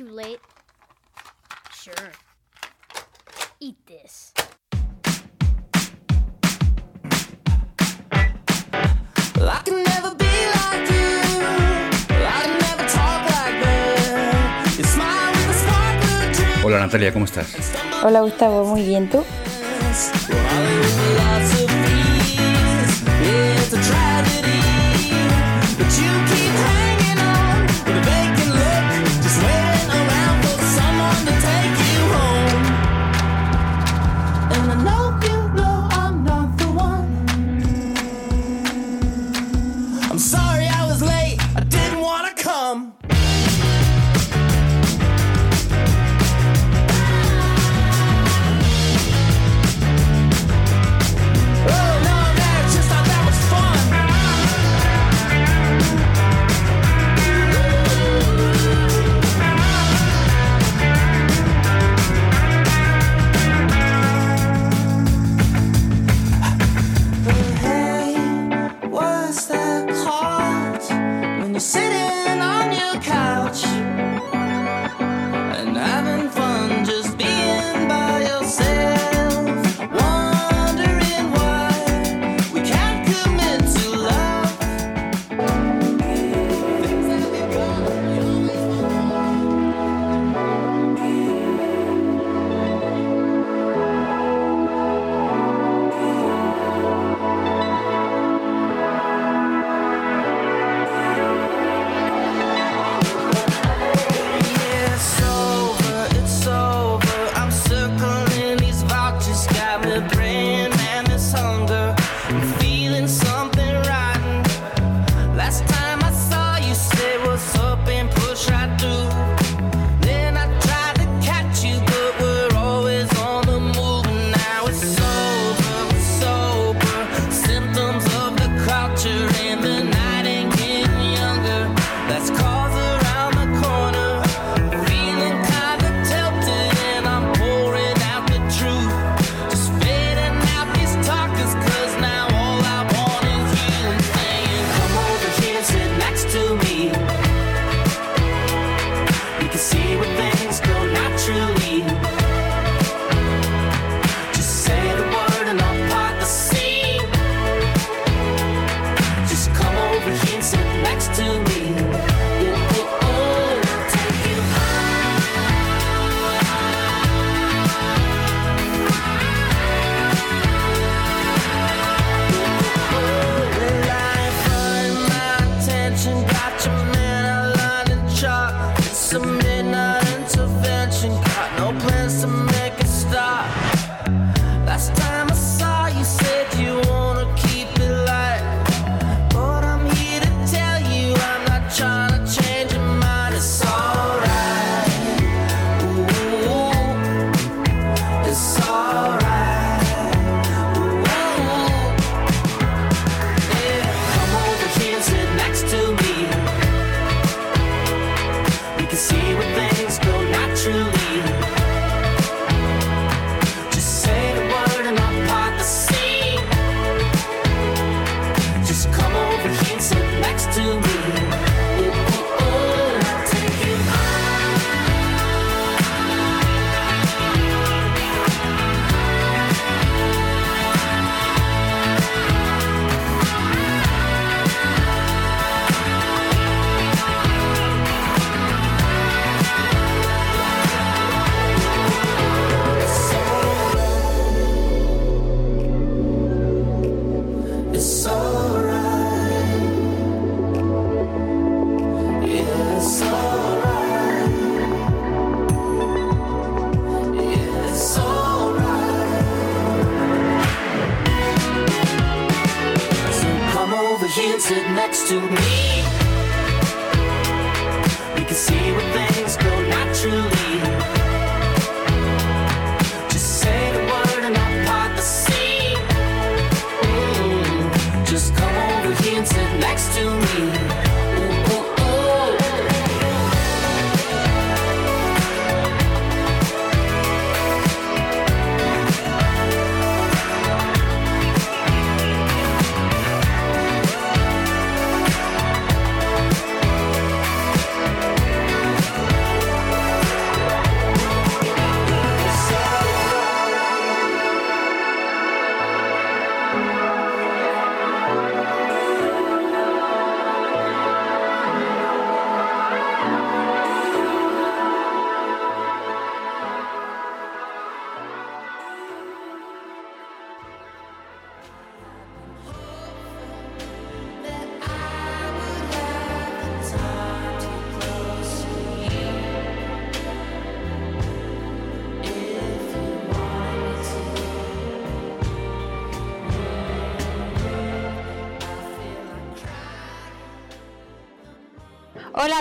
[0.00, 0.40] too late?
[1.74, 2.10] Sure.
[3.60, 4.32] Eat this.
[16.62, 17.52] Hola Natalia, ¿cómo estás?
[18.02, 19.22] Hola Gustavo, muy bien, ¿tú?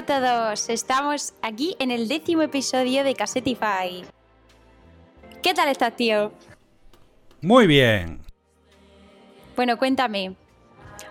[0.09, 4.03] Todos, estamos aquí en el décimo episodio de Cassetify.
[5.44, 6.33] ¿Qué tal estás, tío?
[7.44, 8.19] Muy bien.
[9.56, 10.35] Bueno, cuéntame.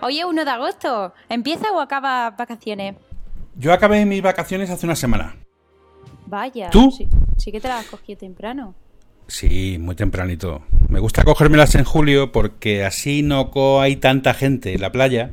[0.03, 1.15] Hoy es 1 de agosto.
[1.29, 2.97] ¿Empieza o acaba vacaciones?
[3.55, 5.37] Yo acabé mis vacaciones hace una semana.
[6.27, 6.71] Vaya.
[6.71, 6.91] ¿Tú?
[6.91, 7.07] Sí,
[7.37, 8.75] sí que te las has cogido temprano.
[9.29, 10.63] Sí, muy tempranito.
[10.89, 13.49] Me gusta cogérmelas en julio porque así no
[13.81, 15.31] hay tanta gente en la playa.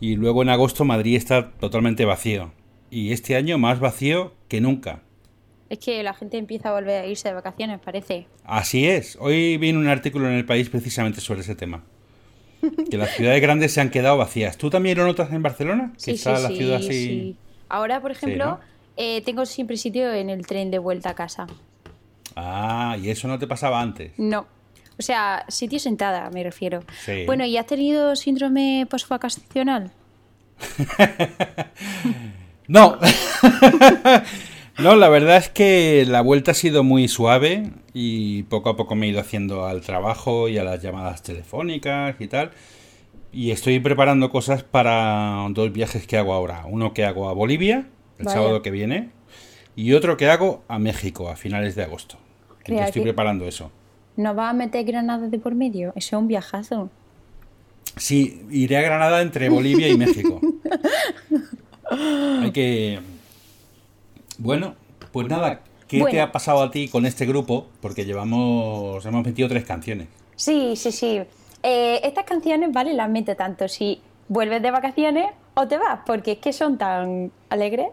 [0.00, 2.52] Y luego en agosto Madrid está totalmente vacío.
[2.90, 5.02] Y este año más vacío que nunca.
[5.68, 8.26] Es que la gente empieza a volver a irse de vacaciones, parece.
[8.44, 9.16] Así es.
[9.20, 11.82] Hoy vi un artículo en el país precisamente sobre ese tema.
[12.90, 14.56] Que las ciudades grandes se han quedado vacías.
[14.56, 15.92] ¿Tú también lo notas en Barcelona?
[16.02, 16.88] Que está la ciudad así.
[16.88, 17.36] sí.
[17.68, 18.60] Ahora, por ejemplo, ¿no?
[18.96, 21.46] eh, tengo siempre sitio en el tren de vuelta a casa.
[22.36, 24.12] Ah, y eso no te pasaba antes.
[24.18, 24.46] No.
[24.98, 26.82] O sea, sitio sentada, me refiero.
[27.04, 27.24] Sí.
[27.26, 29.92] Bueno, ¿y has tenido síndrome postvacacional?
[32.68, 32.98] No.
[34.78, 38.94] no, la verdad es que la vuelta ha sido muy suave y poco a poco
[38.94, 42.50] me he ido haciendo al trabajo y a las llamadas telefónicas y tal.
[43.32, 46.64] Y estoy preparando cosas para dos viajes que hago ahora.
[46.66, 47.86] Uno que hago a Bolivia
[48.18, 48.38] el Vaya.
[48.38, 49.10] sábado que viene
[49.76, 52.16] y otro que hago a México a finales de agosto.
[52.60, 53.70] Entonces estoy preparando eso.
[54.16, 55.92] ¿No vas a meter Granada de por medio?
[55.96, 56.90] Eso es un viajazo.
[57.96, 60.40] Sí, iré a Granada entre Bolivia y México.
[61.90, 63.00] Hay que...
[64.38, 64.74] Bueno,
[65.12, 67.68] pues nada, ¿qué te ha pasado a ti con este grupo?
[67.80, 70.08] Porque llevamos, hemos metido tres canciones.
[70.34, 71.22] Sí, sí, sí.
[71.62, 76.32] Eh, estas canciones, vale, las mete tanto si vuelves de vacaciones o te vas, porque
[76.32, 77.88] es que son tan alegres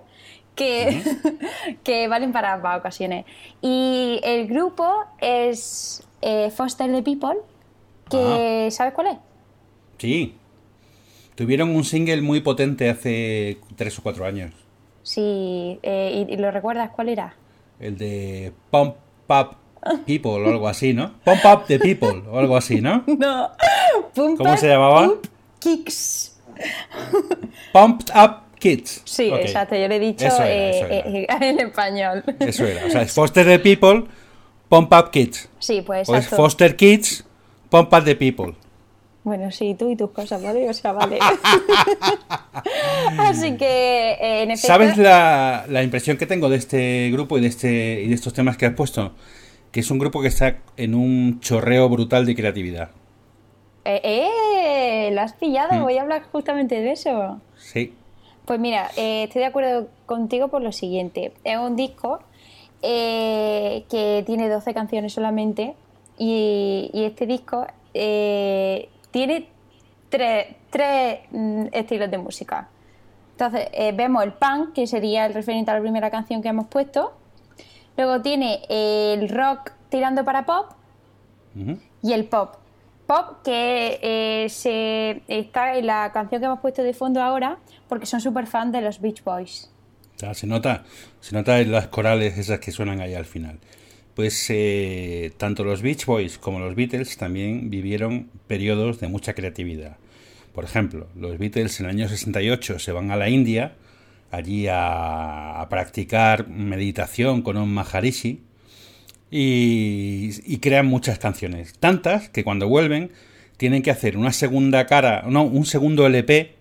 [0.55, 1.01] que,
[1.83, 3.25] que valen para ambas ocasiones.
[3.61, 7.37] Y el grupo es eh, Foster the People,
[8.09, 9.17] que ¿sabes cuál es?
[9.97, 10.35] Sí.
[11.35, 14.53] Tuvieron un single muy potente hace tres o cuatro años.
[15.01, 17.35] Sí, eh, y, y lo recuerdas cuál era?
[17.79, 18.95] El de Pump
[19.27, 19.57] Up
[20.05, 21.13] People o algo así, ¿no?
[21.23, 23.03] Pump Up the People o algo así, ¿no?
[23.17, 23.51] No.
[24.15, 25.11] ¿Cómo se llamaba?
[25.59, 26.39] Kicks.
[27.71, 29.01] Pumped Up Kids.
[29.03, 29.39] Sí, Ok.
[29.41, 31.05] exacto, yo le he dicho Eso era, eh, eso era.
[31.45, 32.23] eh, en español.
[32.39, 32.85] Eso era.
[32.85, 34.05] O sea, es Foster the People,
[34.69, 35.49] Pump Up Kids.
[35.59, 36.43] Sí, pues O es exacto.
[36.43, 37.25] Foster Kids,
[37.69, 38.55] Pump Up the People.
[39.25, 40.69] Bueno, sí, tú y tus cosas, ¿vale?
[40.69, 41.19] O sea, vale.
[43.17, 44.67] Así que, eh, en efecto...
[44.67, 48.33] ¿Sabes la, la impresión que tengo de este grupo y de, este, y de estos
[48.33, 49.13] temas que has puesto?
[49.71, 52.89] Que es un grupo que está en un chorreo brutal de creatividad.
[53.85, 55.73] Eh, eh, ¿Lo has pillado?
[55.73, 55.83] Mm.
[55.83, 57.41] Voy a hablar justamente de eso.
[57.57, 57.93] Sí.
[58.45, 61.33] Pues mira, eh, estoy de acuerdo contigo por lo siguiente.
[61.43, 62.19] Es un disco
[62.81, 65.75] eh, que tiene 12 canciones solamente
[66.17, 69.47] y, y este disco eh, tiene
[70.09, 72.69] tres, tres, mm, estilos de música.
[73.31, 77.13] Entonces, vemos el punk, que sería el referente a la primera canción que hemos puesto.
[77.97, 80.67] Luego tiene el rock tirando para pop
[82.03, 82.55] y el pop.
[83.43, 88.21] Que eh, se está en la canción que hemos puesto de fondo ahora porque son
[88.21, 89.69] súper fan de los Beach Boys.
[90.33, 90.83] Se nota,
[91.19, 93.59] se nota en las corales esas que suenan ahí al final.
[94.15, 99.97] Pues eh, tanto los Beach Boys como los Beatles también vivieron periodos de mucha creatividad.
[100.53, 103.73] Por ejemplo, los Beatles en el año 68 se van a la India,
[104.31, 108.43] allí a practicar meditación con un Maharishi,
[109.35, 111.73] y, y crean muchas canciones.
[111.79, 113.09] Tantas que cuando vuelven
[113.57, 116.53] tienen que hacer una segunda cara, no, un segundo LP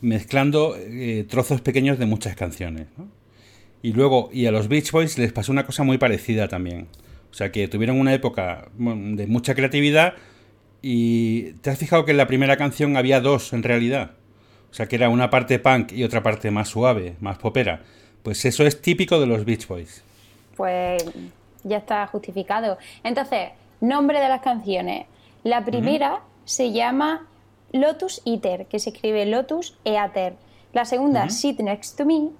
[0.00, 2.88] mezclando eh, trozos pequeños de muchas canciones.
[3.82, 6.88] Y luego, y a los Beach Boys les pasó una cosa muy parecida también.
[7.30, 10.14] O sea que tuvieron una época de mucha creatividad
[10.82, 14.10] y te has fijado que en la primera canción había dos en realidad.
[14.72, 17.84] O sea que era una parte punk y otra parte más suave, más popera.
[18.24, 20.02] Pues eso es típico de los Beach Boys.
[20.56, 21.04] Pues
[21.64, 22.78] ya está justificado.
[23.02, 23.50] Entonces,
[23.80, 25.06] nombre de las canciones.
[25.44, 27.26] La primera se llama
[27.72, 30.34] Lotus Eater, que se escribe Lotus Eater.
[30.72, 32.30] La segunda, Sit Next to Me.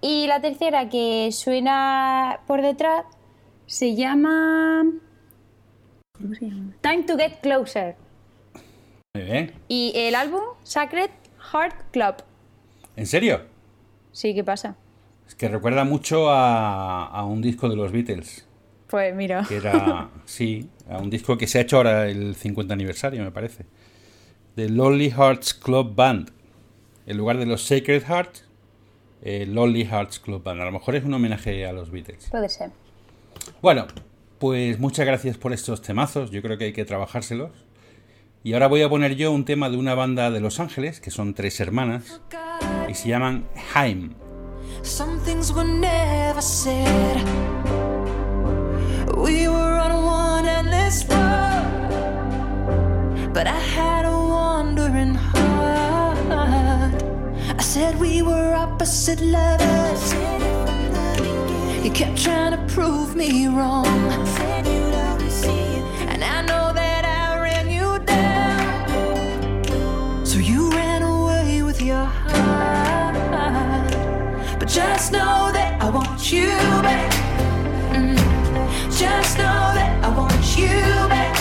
[0.00, 3.04] Y la tercera, que suena por detrás,
[3.66, 4.84] se llama.
[6.18, 6.74] ¿Cómo se llama?
[6.80, 7.96] Time to Get Closer.
[9.14, 9.52] Muy bien.
[9.68, 11.10] Y el álbum, Sacred
[11.52, 12.16] Heart Club.
[12.96, 13.42] ¿En serio?
[14.12, 14.76] Sí, ¿qué pasa?
[15.32, 18.46] Es que recuerda mucho a, a un disco de los Beatles.
[18.86, 19.46] Pues mira.
[19.48, 23.30] Que era, sí, a un disco que se ha hecho ahora el 50 aniversario, me
[23.30, 23.64] parece.
[24.56, 26.30] The Lonely Hearts Club Band.
[27.06, 28.44] En lugar de los Sacred Hearts,
[29.22, 30.60] eh, Lonely Hearts Club Band.
[30.60, 32.28] A lo mejor es un homenaje a los Beatles.
[32.30, 32.68] Puede ser.
[33.62, 33.86] Bueno,
[34.38, 36.30] pues muchas gracias por estos temazos.
[36.30, 37.52] Yo creo que hay que trabajárselos.
[38.44, 41.10] Y ahora voy a poner yo un tema de una banda de Los Ángeles, que
[41.10, 42.20] son tres hermanas,
[42.86, 44.12] y se llaman Heim.
[44.82, 47.22] Some things were never said.
[49.16, 51.82] We were on one endless road,
[53.32, 57.02] but I had a wandering heart.
[57.58, 60.14] I said we were opposite lovers.
[61.84, 63.86] You kept trying to prove me wrong,
[74.72, 76.48] just know that I want you
[76.80, 77.12] back.
[77.92, 78.16] Mm.
[78.90, 80.72] Just know that I want you
[81.12, 81.36] back.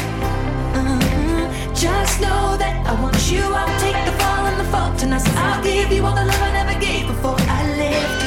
[0.75, 1.47] Mhm.
[1.73, 3.43] Just know that I want you.
[3.59, 6.51] I'll take the fall and the fault, and I'll give you all the love I
[6.59, 8.21] never gave before I left.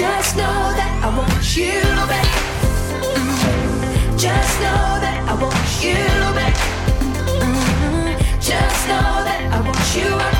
[0.00, 1.78] Just know that I want you
[2.12, 2.30] back.
[3.20, 4.18] Mm.
[4.26, 6.02] Just know that I want you
[6.38, 6.56] back.
[7.42, 8.08] Mhm.
[8.50, 10.37] Just know that I want you.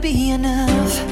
[0.00, 1.04] Be enough.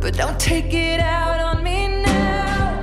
[0.00, 2.82] But don't take it out on me now,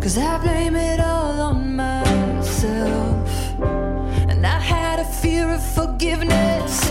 [0.00, 3.28] cause I blame it all on myself.
[4.30, 6.88] And I had a fear of forgiveness.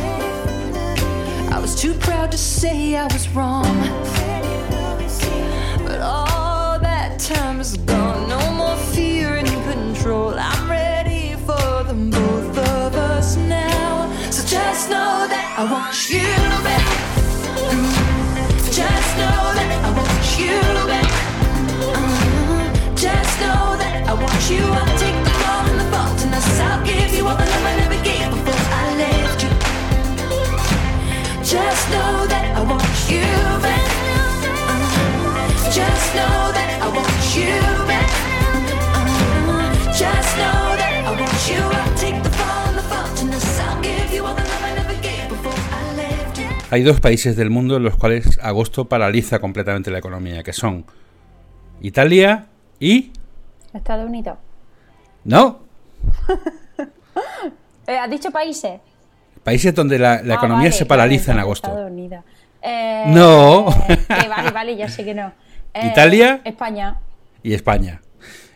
[1.51, 3.77] I was too proud to say I was wrong.
[5.83, 8.27] But all that time is gone.
[8.29, 10.33] No more fear and control.
[10.37, 10.54] I'm
[15.57, 16.19] I want you
[16.67, 16.85] back.
[17.71, 18.75] Mm.
[18.75, 20.59] Just know that I want you
[20.91, 21.11] back.
[21.95, 22.95] Mhm.
[22.97, 24.63] Just know that I want you.
[24.79, 27.75] I'll take the fall and the fault, and I'll give you all the love I
[27.81, 29.51] never gave before I left you.
[31.53, 32.24] Just know
[46.75, 50.85] Hay dos países del mundo en los cuales agosto paraliza completamente la economía, que son
[51.79, 52.47] Italia
[52.81, 53.13] y...
[53.73, 54.37] Estados Unidos.
[55.23, 55.59] No,
[57.87, 58.81] Eh, ¿Has dicho países?
[59.41, 61.69] países donde la, la Ah, economía vale, se paraliza en agosto.
[61.69, 62.25] Estados Unidos.
[62.61, 63.67] Eh, No.
[63.87, 65.31] que vale, vale, ya sé que no.
[65.73, 66.41] Eh, ¿Italia?
[66.43, 66.99] España.
[67.41, 68.01] y España.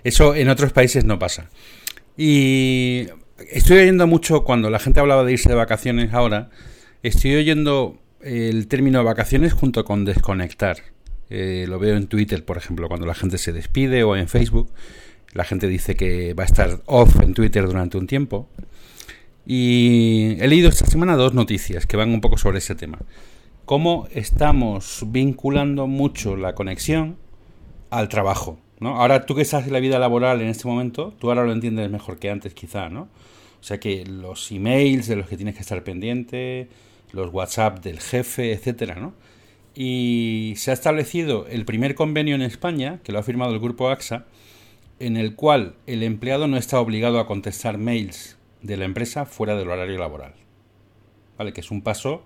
[0.04, 1.48] Eso en otros países no pasa.
[2.18, 3.08] Y
[3.50, 6.50] estoy oyendo mucho cuando la gente hablaba de irse de vacaciones ahora,
[7.02, 10.78] estoy oyendo el término vacaciones junto con desconectar.
[11.30, 14.72] Eh, lo veo en Twitter, por ejemplo, cuando la gente se despide o en Facebook.
[15.34, 18.48] La gente dice que va a estar off en Twitter durante un tiempo.
[19.46, 23.00] Y he leído esta semana dos noticias que van un poco sobre ese tema.
[23.66, 27.18] Cómo estamos vinculando mucho la conexión
[27.90, 28.98] al trabajo, ¿no?
[28.98, 31.90] Ahora tú que estás en la vida laboral en este momento, tú ahora lo entiendes
[31.90, 33.10] mejor que antes quizá, ¿no?
[33.60, 36.70] O sea que los emails de los que tienes que estar pendiente,
[37.12, 39.13] los WhatsApp del jefe, etcétera, ¿no?
[39.75, 43.89] Y se ha establecido el primer convenio en España, que lo ha firmado el grupo
[43.89, 44.25] AXA,
[45.00, 49.56] en el cual el empleado no está obligado a contestar mails de la empresa fuera
[49.56, 50.34] del horario laboral.
[51.38, 51.54] ¿Vale?
[51.54, 52.24] Que es un paso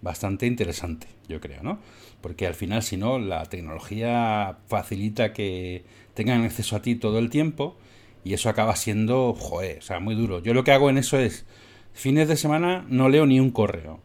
[0.00, 1.80] bastante interesante, yo creo, ¿no?
[2.20, 5.84] Porque al final, si no, la tecnología facilita que
[6.14, 7.76] tengan acceso a ti todo el tiempo
[8.24, 10.40] y eso acaba siendo, joder, o sea, muy duro.
[10.40, 11.46] Yo lo que hago en eso es,
[11.92, 14.00] fines de semana no leo ni un correo.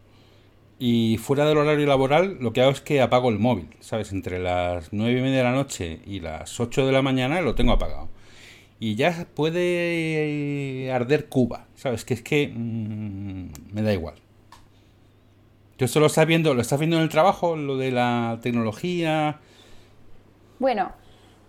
[0.80, 4.12] Y fuera del horario laboral, lo que hago es que apago el móvil, ¿sabes?
[4.12, 7.56] Entre las nueve y media de la noche y las 8 de la mañana lo
[7.56, 8.10] tengo apagado.
[8.80, 12.06] Y ya puede arder Cuba, ¿sabes?
[12.06, 14.16] Que es que mm, me da igual.
[15.80, 19.40] Yo esto lo estás viendo, lo estás viendo en el trabajo, lo de la tecnología.
[20.60, 20.92] Bueno,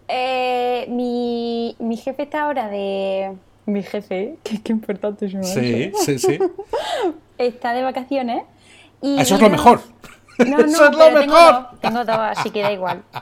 [0.09, 3.35] eh, mi, mi jefe está ahora de...
[3.67, 6.39] Mi jefe, que qué importante es Sí, sí, sí.
[7.39, 8.43] Está de vacaciones.
[9.03, 9.81] Y Eso es lo mejor.
[10.39, 11.53] No, no, Eso es lo pero tengo mejor.
[11.71, 13.03] dos, tengo dos, así que da igual.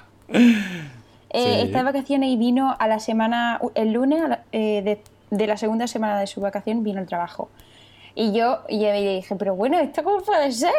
[1.31, 1.67] Eh, Sí.
[1.67, 5.03] Está de vacaciones y vino a la semana, el lunes eh, de,
[5.37, 7.51] de la segunda semana de su vacación vino al trabajo.
[8.15, 10.73] Y yo, y le dije, pero bueno, ¿esto cómo puede ser?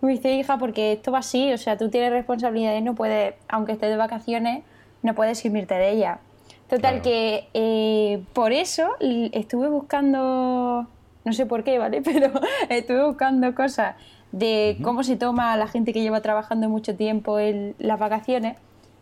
[0.00, 3.72] Me dice, hija, porque esto va así, o sea, tú tienes responsabilidades, no puedes, aunque
[3.72, 4.62] estés de vacaciones,
[5.02, 6.20] no puedes irte de ella.
[6.70, 7.02] Total, Claro.
[7.02, 10.86] que eh, por eso estuve buscando,
[11.24, 12.00] no sé por qué, ¿vale?
[12.04, 12.30] Pero
[12.70, 13.96] estuve buscando cosas
[14.32, 18.56] de cómo se toma a la gente que lleva trabajando mucho tiempo en las vacaciones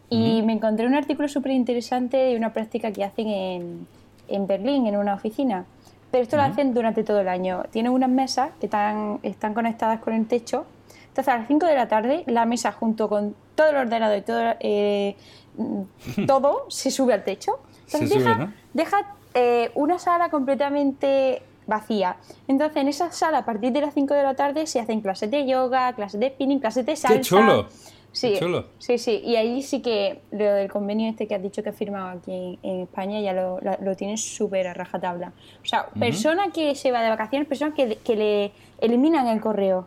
[0.08, 3.86] y me encontré un artículo súper interesante de una práctica que hacen en,
[4.28, 5.64] en Berlín, en una oficina.
[6.10, 7.64] Pero esto lo hacen durante todo el año.
[7.70, 10.64] Tienen unas mesas que están, están conectadas con el techo.
[11.08, 14.22] Entonces a las 5 de la tarde la mesa junto con todo el ordenador y
[14.22, 15.16] todo, eh,
[16.26, 17.58] todo se sube al techo.
[17.86, 18.52] Entonces Se sube, deja, ¿no?
[18.74, 18.96] deja,
[19.34, 22.16] eh, una sala completamente vacía.
[22.48, 25.30] Entonces en esa sala a partir de las 5 de la tarde se hacen clases
[25.30, 27.20] de yoga, clases de spinning, clases de salsa.
[27.20, 27.68] chulo!
[28.12, 28.64] Sí, Qué chulo.
[28.78, 29.20] sí, sí.
[29.22, 32.32] Y ahí sí que lo del convenio este que has dicho que has firmado aquí
[32.32, 35.32] en, en España ya lo, la- lo tienes súper a rajatabla.
[35.62, 39.86] O sea, persona que se va de vacaciones, persona que, que le eliminan el correo.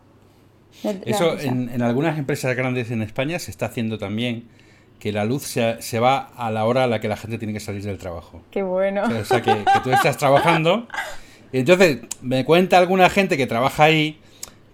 [1.04, 4.46] Eso en, en algunas empresas grandes en España se está haciendo también
[5.00, 7.52] que la luz se, se va a la hora a la que la gente tiene
[7.52, 8.42] que salir del trabajo.
[8.52, 9.02] Qué bueno.
[9.02, 10.86] O sea, que, que tú estás trabajando.
[11.52, 14.18] Entonces, me cuenta alguna gente que trabaja ahí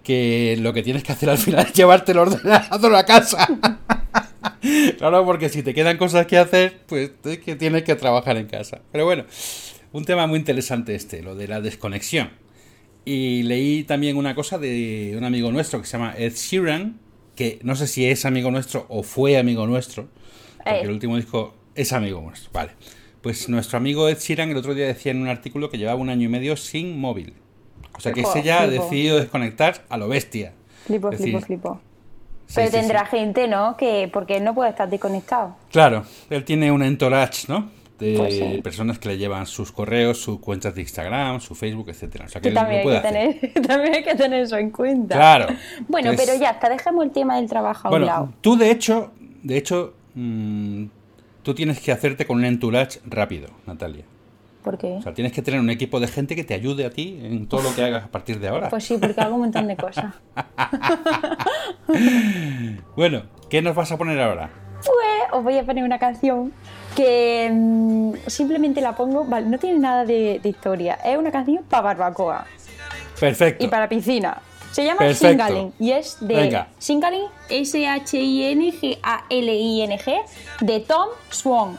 [0.03, 3.47] que lo que tienes que hacer al final es llevarte el ordenador a casa.
[4.97, 8.47] claro, porque si te quedan cosas que hacer, pues es que tienes que trabajar en
[8.47, 8.81] casa.
[8.91, 9.25] Pero bueno,
[9.91, 12.29] un tema muy interesante este, lo de la desconexión.
[13.05, 16.99] Y leí también una cosa de un amigo nuestro que se llama Ed Sheeran,
[17.35, 20.07] que no sé si es amigo nuestro o fue amigo nuestro,
[20.57, 20.83] porque Eh.
[20.83, 22.49] el último disco es amigo nuestro.
[22.51, 22.71] Vale.
[23.27, 26.07] Pues nuestro amigo Ed Sheeran el otro día decía en un artículo que llevaba un
[26.09, 27.33] año y medio sin móvil.
[27.93, 30.53] O sea que Flipo, ese ya ha decidido desconectar a lo bestia.
[30.85, 31.81] Flipo, flipo, flipo.
[32.45, 32.79] sí, Pero sí, sí.
[32.79, 33.75] tendrá gente, ¿no?
[33.75, 35.57] Que porque no puede estar desconectado.
[35.73, 37.69] Claro, él tiene un entourage, ¿no?
[37.99, 42.27] De Pues personas que le llevan sus correos, sus cuentas de Instagram, su Facebook, etcétera.
[42.27, 43.39] O sea que también lo hay, que hacer.
[43.41, 45.15] tener, también hay que tener eso en cuenta.
[45.15, 45.47] Claro.
[45.89, 48.31] Bueno, Entonces, pero ya está, dejemos el tema del trabajo a un lado.
[48.39, 49.11] tú de hecho,
[49.43, 50.85] de hecho, mm,
[51.47, 54.03] tú tienes que hacerte con un entourage rápido, Natalia.
[54.65, 54.95] ¿Por qué?
[54.95, 57.47] O sea, tienes que tener un equipo de gente que te ayude a ti en
[57.47, 58.67] todo lo que hagas a partir de ahora.
[58.67, 60.13] Pues sí, porque hago un montón de cosas.
[62.97, 64.49] Bueno, ¿qué nos vas a poner ahora?
[64.83, 66.51] Pues os voy a poner una canción
[66.97, 71.63] que mm, simplemente la pongo, vale, no tiene nada de, de historia, es una canción
[71.63, 72.45] para barbacoa
[73.17, 73.63] Perfecto.
[73.63, 74.41] y para piscina.
[74.71, 75.73] Se llama Perfecto.
[75.79, 76.67] Y es de Venga.
[77.49, 77.75] S-H-I-N-G-A-L-I-N-G,
[80.61, 81.77] de Tom Swan.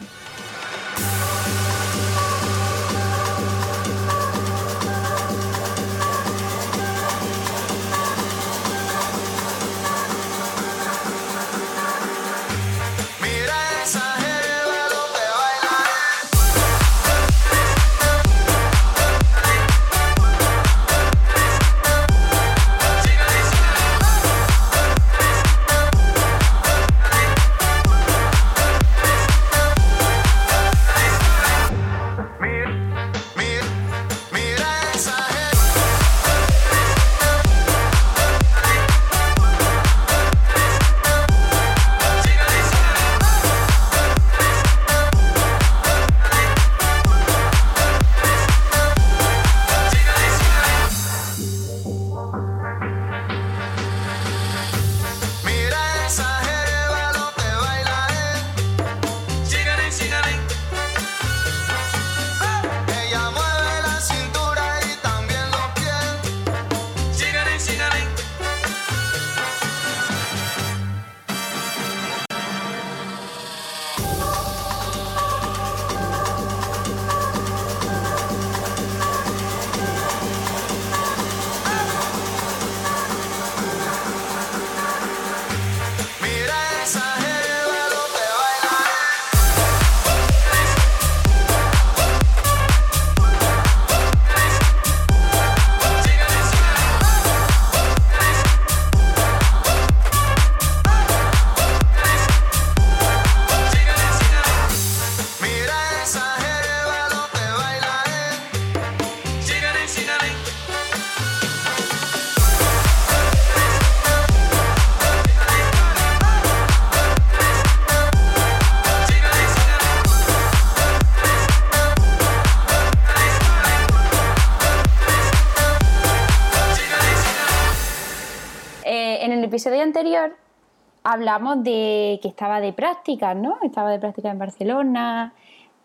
[131.09, 133.59] Hablamos de que estaba de prácticas, ¿no?
[133.63, 135.33] Estaba de prácticas en Barcelona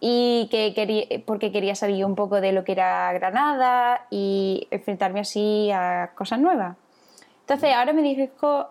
[0.02, 5.22] y que quería, porque quería salir un poco de lo que era Granada y enfrentarme
[5.22, 6.76] así a cosas nuevas.
[7.40, 8.68] Entonces ahora me dirijo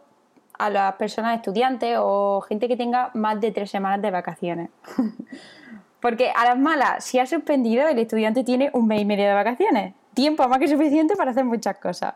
[0.58, 4.68] a las personas estudiantes o gente que tenga más de tres semanas de vacaciones.
[6.00, 9.34] Porque a las malas, si ha suspendido, el estudiante tiene un mes y medio de
[9.34, 9.94] vacaciones.
[10.12, 12.14] Tiempo más que suficiente para hacer muchas cosas.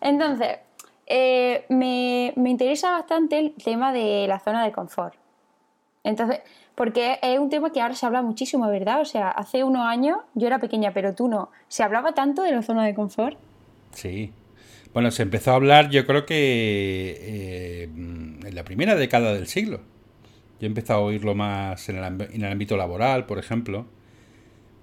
[0.00, 0.58] Entonces,
[1.06, 5.14] eh, me, me interesa bastante el tema de la zona de confort.
[6.02, 6.40] Entonces,
[6.74, 9.00] porque es un tema que ahora se habla muchísimo, ¿verdad?
[9.00, 11.50] O sea, hace unos años, yo era pequeña, pero tú no.
[11.68, 13.38] ¿Se hablaba tanto de la zona de confort?
[13.92, 14.32] Sí.
[14.92, 19.80] Bueno, se empezó a hablar, yo creo que eh, en la primera década del siglo.
[20.60, 23.86] Yo he empezado a oírlo más en el, en el ámbito laboral, por ejemplo,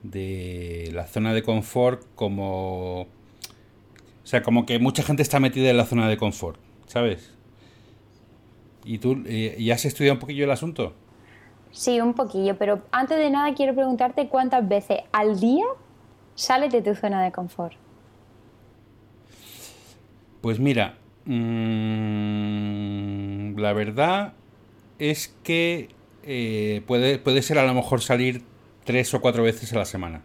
[0.04, 3.08] de la zona de confort como...
[4.24, 7.34] O sea, como que mucha gente está metida en la zona de confort, ¿sabes?
[8.84, 10.94] ¿Y tú eh, y has estudiado un poquillo el asunto?
[11.72, 15.66] Sí, un poquillo, pero antes de nada quiero preguntarte cuántas veces al día
[16.36, 17.76] sales de tu zona de confort.
[20.42, 21.32] Pues mira, mm,
[23.58, 24.34] la verdad
[25.00, 25.90] es que
[26.24, 28.44] eh, puede, puede ser a lo mejor salir
[28.84, 30.24] tres o cuatro veces a la semana.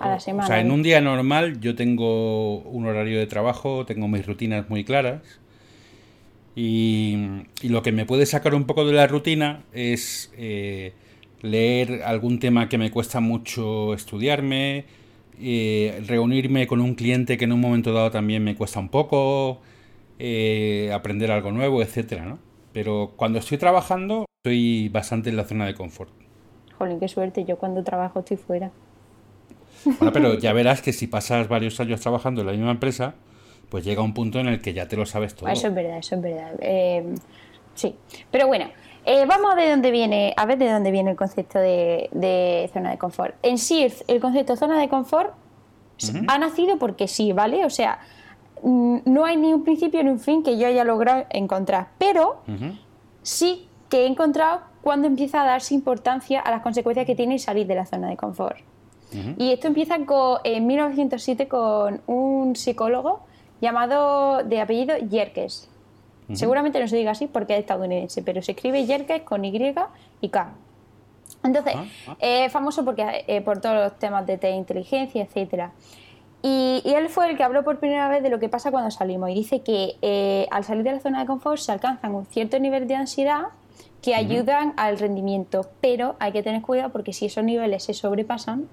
[0.00, 4.08] A la O sea, en un día normal yo tengo un horario de trabajo, tengo
[4.08, 5.22] mis rutinas muy claras.
[6.54, 7.16] Y,
[7.62, 10.92] y lo que me puede sacar un poco de la rutina es eh,
[11.42, 14.84] leer algún tema que me cuesta mucho estudiarme,
[15.40, 19.60] eh, reunirme con un cliente que en un momento dado también me cuesta un poco,
[20.18, 22.38] eh, aprender algo nuevo, etcétera, ¿no?
[22.72, 26.10] Pero cuando estoy trabajando, estoy bastante en la zona de confort.
[26.76, 28.70] Jolín, qué suerte, yo cuando trabajo estoy fuera.
[29.84, 33.14] Bueno, pero ya verás que si pasas varios años trabajando en la misma empresa,
[33.68, 35.48] pues llega un punto en el que ya te lo sabes todo.
[35.48, 36.52] Eso es verdad, eso es verdad.
[36.60, 37.14] Eh,
[37.74, 37.94] sí,
[38.30, 38.66] pero bueno,
[39.04, 42.08] eh, vamos a ver de dónde viene, a ver de dónde viene el concepto de,
[42.12, 43.34] de zona de confort.
[43.42, 45.32] En sí, el, concepto de zona de confort
[46.28, 47.64] ha nacido porque sí, ¿vale?
[47.64, 48.00] O sea,
[48.62, 52.42] mm, no hay ni un principio ni un fin que yo haya logrado encontrar, pero
[53.22, 57.66] sí que he encontrado cuando empieza a darse importancia a las consecuencias que tiene salir
[57.66, 58.58] de la zona de confort.
[59.38, 63.20] Y esto empieza con- en 1907 con un psicólogo
[63.60, 65.68] llamado de apellido Yerkes.
[66.34, 69.74] Seguramente no se diga así porque es estadounidense, pero se escribe Yerkes con Y
[70.20, 70.50] y K.
[71.42, 72.16] Entonces, Ah, ah.
[72.20, 75.72] es famoso porque, eh, por todos los temas de inteligencia, etcétera.
[76.42, 78.90] Y, y él fue el que habló por primera vez de lo que pasa cuando
[78.90, 82.26] salimos y dice que eh, al salir de la zona de confort se alcanzan un
[82.26, 83.44] cierto nivel de ansiedad
[84.02, 88.68] que ayudan al rendimiento, pero hay que tener cuidado porque si esos niveles se sobrepasan,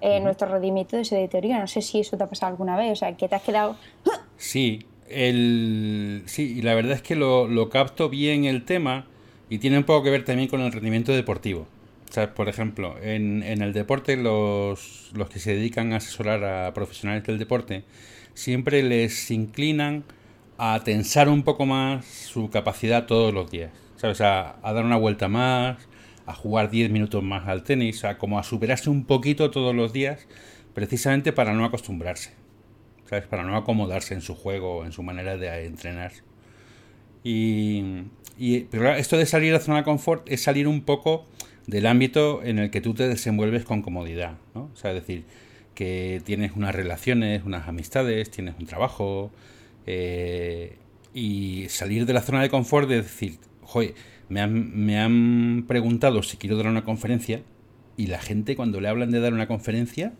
[0.00, 1.60] eh, nuestro rendimiento se deteriora.
[1.60, 3.76] No sé si eso te ha pasado alguna vez, o sea, que te has quedado...
[4.40, 9.06] Sí, el, sí, y la verdad es que lo, lo capto bien el tema
[9.50, 11.66] y tiene un poco que ver también con el rendimiento deportivo.
[12.08, 16.44] O sea, por ejemplo, en, en el deporte los, los que se dedican a asesorar
[16.44, 17.82] a profesionales del deporte
[18.34, 20.04] siempre les inclinan
[20.56, 23.70] a tensar un poco más su capacidad todos los días.
[23.98, 24.20] ¿Sabes?
[24.22, 25.76] A, dar una vuelta más,
[26.24, 29.92] a jugar 10 minutos más al tenis, a como a superarse un poquito todos los
[29.92, 30.26] días,
[30.72, 32.32] precisamente para no acostumbrarse.
[33.04, 33.26] ¿sabes?
[33.26, 36.12] Para no acomodarse en su juego, en su manera de entrenar.
[37.24, 37.82] Y,
[38.38, 41.26] y- pero esto de salir a zona de confort es salir un poco
[41.66, 44.70] del ámbito en el que tú te desenvuelves con comodidad, ¿no?
[44.72, 45.24] O sea, es decir,
[45.74, 49.30] que tienes unas relaciones, unas amistades, tienes un trabajo,
[49.86, 50.76] eh,
[51.14, 53.94] y salir de la zona de confort de decir, joder,
[54.30, 57.42] me han, me han preguntado si quiero dar una conferencia,
[57.96, 60.14] y la gente cuando le hablan de dar una conferencia,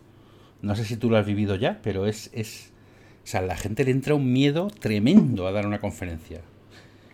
[0.60, 2.72] no sé si tú lo has vivido ya, pero es, es.
[3.24, 6.42] O sea, a la gente le entra un miedo tremendo a dar una conferencia.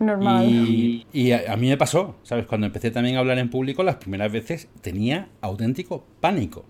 [0.01, 0.49] Normal.
[0.49, 2.47] Y, y a, a mí me pasó, ¿sabes?
[2.47, 6.65] Cuando empecé también a hablar en público, las primeras veces tenía auténtico pánico.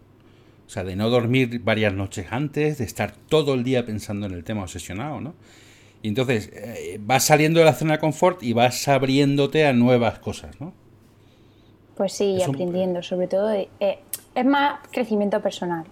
[0.66, 4.32] O sea, de no dormir varias noches antes, de estar todo el día pensando en
[4.32, 5.34] el tema obsesionado, ¿no?
[6.04, 10.18] Y entonces eh, vas saliendo de la zona de confort y vas abriéndote a nuevas
[10.18, 10.74] cosas, ¿no?
[11.96, 14.00] Pues sí, Es un- aprendiendo, sobre todo, eh, eh,
[14.34, 15.84] es más crecimiento personal.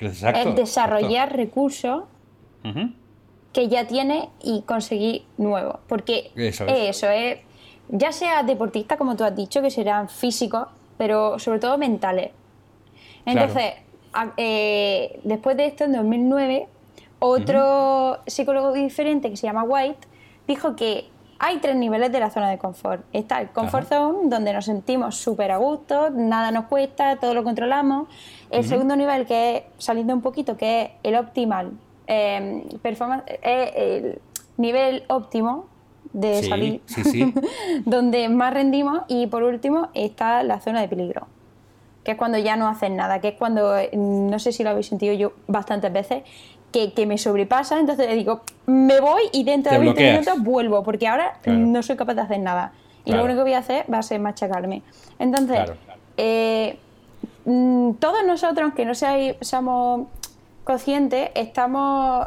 [0.00, 0.48] Exacto.
[0.50, 2.02] es desarrollar recursos
[3.52, 5.76] que ya tiene y conseguir nuevos.
[5.86, 6.96] Porque Eso es es.
[6.96, 7.38] eso, es,
[7.90, 10.66] ya sea deportista, como tú has dicho, que serán físicos,
[10.98, 12.30] pero sobre todo mentales.
[13.24, 13.74] Entonces,
[14.36, 16.66] eh, después de esto, en 2009,
[17.20, 20.08] otro psicólogo diferente que se llama White
[20.48, 23.02] dijo que hay tres niveles de la zona de confort.
[23.14, 23.96] Está el comfort Ajá.
[23.96, 28.08] zone, donde nos sentimos súper a gusto, nada nos cuesta, todo lo controlamos.
[28.50, 31.70] El segundo nivel, que es saliendo un poquito, que es el optimal,
[32.06, 34.20] eh, performance, es el
[34.58, 35.64] nivel óptimo
[36.12, 37.34] de Sí, salir, sí, sí.
[37.86, 39.02] donde más rendimos.
[39.08, 41.26] Y por último está la zona de peligro,
[42.04, 44.70] que es cuando ya no haces nada, que es cuando, eh, no sé si lo
[44.70, 46.22] habéis sentido yo bastantes veces,
[46.72, 50.20] que, que me sobrepasa, entonces le digo, me voy y dentro Te de 20 bloqueas.
[50.26, 51.58] minutos vuelvo, porque ahora Claro.
[51.58, 52.72] no soy capaz de hacer nada.
[53.04, 53.18] Y Claro.
[53.18, 54.82] lo único que voy a hacer va a ser machacarme.
[55.18, 55.74] Entonces, Claro.
[56.16, 56.78] eh,
[57.44, 60.06] mm, todos nosotros, aunque no seamos
[60.64, 62.26] conscientes, estamos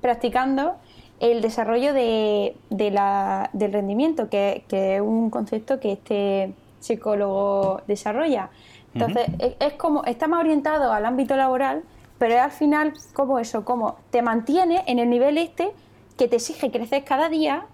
[0.00, 0.76] practicando
[1.20, 7.80] el desarrollo de, de la- del rendimiento, que, que es un concepto que este psicólogo
[7.86, 8.50] desarrolla.
[8.94, 11.82] Entonces, es, es como, está más orientado al ámbito laboral,
[12.24, 15.72] pero es al final como eso, como te mantiene en el nivel este
[16.16, 17.66] que te exige crecer cada día,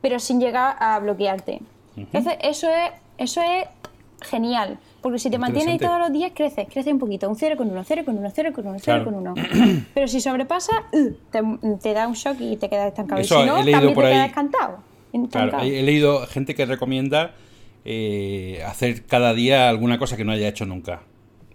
[0.00, 1.60] pero sin llegar a bloquearte.
[1.94, 3.66] Entonces, eso es, eso es
[4.22, 4.78] genial.
[5.02, 7.84] Porque si te mantienes todos los días, creces, creces un poquito, un 0 con 1,
[7.84, 9.04] 0 con 1, 0 con 1, 0 Claro.
[9.04, 9.34] con 1.
[9.94, 11.42] Pero si sobrepasa, uh, te,
[11.82, 13.20] te da un shock y te quedas estancado.
[13.20, 14.14] Eso y si no, he leído también por te ahí.
[14.14, 14.78] quedas estancado.
[15.30, 17.32] Claro, he leído gente que recomienda
[17.84, 21.02] eh, hacer cada día alguna cosa que no haya hecho nunca.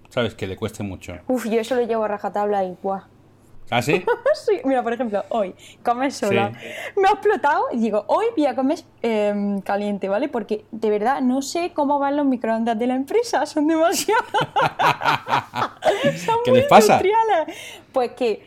[0.10, 0.34] ¿Sabes?
[0.36, 1.14] Que le cueste mucho.
[1.28, 3.02] Uf, yo eso lo llevo a rajatabla y guau.
[3.72, 4.04] ¿Ah, sí?
[4.46, 6.52] Sí, mira, por ejemplo, hoy comer sola.
[6.60, 6.68] Sí.
[7.00, 10.28] Me ha explotado y digo, hoy voy a comer eh, caliente, ¿vale?
[10.30, 14.24] Porque de verdad no sé cómo van los microondas de la empresa, son demasiado.
[16.26, 16.94] son ¿Qué muy les pasa?
[16.94, 17.58] industriales.
[17.92, 18.44] Pues que,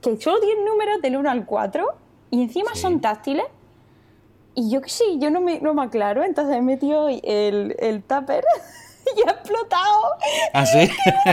[0.00, 1.86] que solo tienen números del 1 al 4
[2.30, 2.80] y encima Sí.
[2.82, 3.44] son táctiles.
[4.56, 8.02] Y yo que sí, yo no me, no me aclaro, entonces he metido el, el
[8.04, 8.44] tupper
[9.16, 10.02] y ha explotado.
[10.52, 10.88] ¿Ah, sí?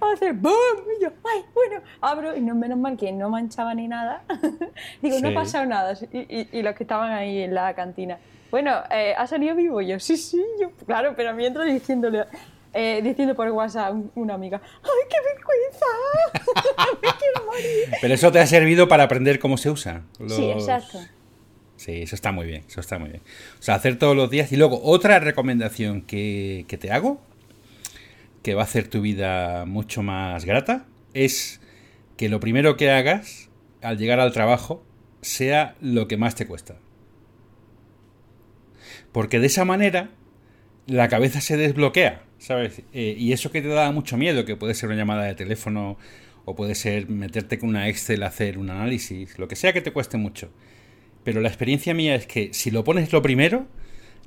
[0.00, 0.54] a hacer ¡boom!
[0.98, 4.22] Y yo, ay, bueno, abro y no menos mal que no manchaba ni nada.
[5.02, 5.34] Digo, no ha Sí.
[5.36, 5.94] pasado nada.
[6.12, 8.18] Y, y- y los que estaban ahí en la cantina.
[8.50, 9.80] Bueno, eh, ¿ha salido vivo?
[9.80, 12.24] Y yo, sí, sí, yo, claro, pero mientras diciéndole,
[12.72, 15.86] eh, diciendo por WhatsApp una amiga, ¡ay, qué vergüenza!
[17.02, 17.94] ¡Me quiero morir!
[18.00, 20.02] Pero eso te ha servido para aprender cómo se usa.
[20.28, 20.98] Sí, exacto.
[21.76, 23.22] Sí, eso está muy bien, eso está muy bien.
[23.58, 24.50] O sea, hacer todos los días.
[24.52, 27.20] Y luego, otra recomendación que, que te hago,
[28.42, 31.60] que va a hacer tu vida mucho más grata, es
[32.16, 33.50] que lo primero que hagas
[33.82, 34.84] al llegar al trabajo
[35.20, 36.76] sea lo que más te cuesta.
[39.12, 40.10] Porque de esa manera
[40.86, 42.82] la cabeza se desbloquea, ¿sabes?
[42.92, 45.98] Eh, y eso que te da mucho miedo, que puede ser una llamada de teléfono
[46.44, 49.80] o puede ser meterte con una Excel a hacer un análisis, lo que sea que
[49.80, 50.50] te cueste mucho.
[51.26, 53.66] Pero la experiencia mía es que si lo pones lo primero,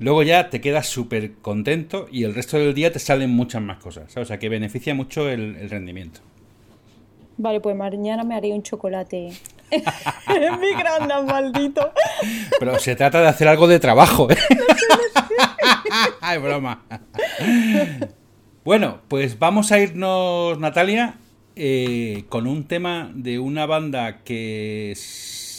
[0.00, 3.78] luego ya te quedas súper contento y el resto del día te salen muchas más
[3.78, 4.12] cosas.
[4.12, 4.26] ¿sabes?
[4.26, 6.20] O sea, que beneficia mucho el, el rendimiento.
[7.38, 9.30] Vale, pues mañana me haré un chocolate.
[9.70, 11.90] en microondas, maldito.
[12.58, 14.30] Pero se trata de hacer algo de trabajo.
[14.30, 14.36] ¿eh?
[16.34, 16.84] es broma.
[18.62, 21.14] Bueno, pues vamos a irnos, Natalia,
[21.56, 24.92] eh, con un tema de una banda que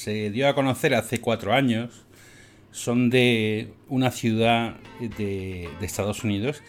[0.02, 2.06] se dio a conocer hace cuatro años.
[2.72, 6.64] Son de una ciudad de, de Estados Unidos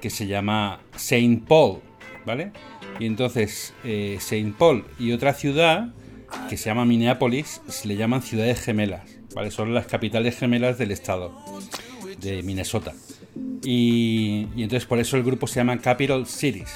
[0.00, 1.80] que se llama Saint Paul,
[2.26, 2.52] ¿vale?
[2.98, 5.92] Y entonces eh, Saint Paul y otra ciudad
[6.48, 9.02] que se llama Minneapolis se le llaman ciudades gemelas,
[9.34, 9.50] ¿vale?
[9.50, 11.32] Son las capitales gemelas del estado
[12.20, 12.94] de Minnesota.
[13.62, 16.72] Y, y entonces por eso el grupo se llama Capital Cities.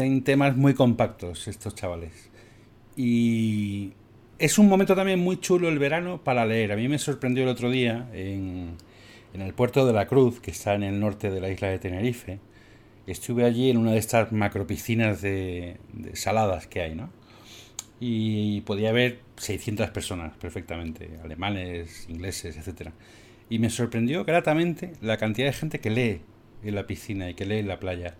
[0.00, 2.30] Hacen temas muy compactos estos chavales.
[2.96, 3.92] Y
[4.38, 6.72] es un momento también muy chulo el verano para leer.
[6.72, 8.76] A mí me sorprendió el otro día en,
[9.34, 11.78] en el puerto de la Cruz, que está en el norte de la isla de
[11.78, 12.38] Tenerife.
[13.06, 17.10] Estuve allí en una de estas macropiscinas de, de saladas que hay, ¿no?
[18.00, 22.94] Y podía ver 600 personas perfectamente, alemanes, ingleses, etcétera.
[23.50, 26.20] Y me sorprendió gratamente la cantidad de gente que lee
[26.64, 28.16] en la piscina y que lee en la playa.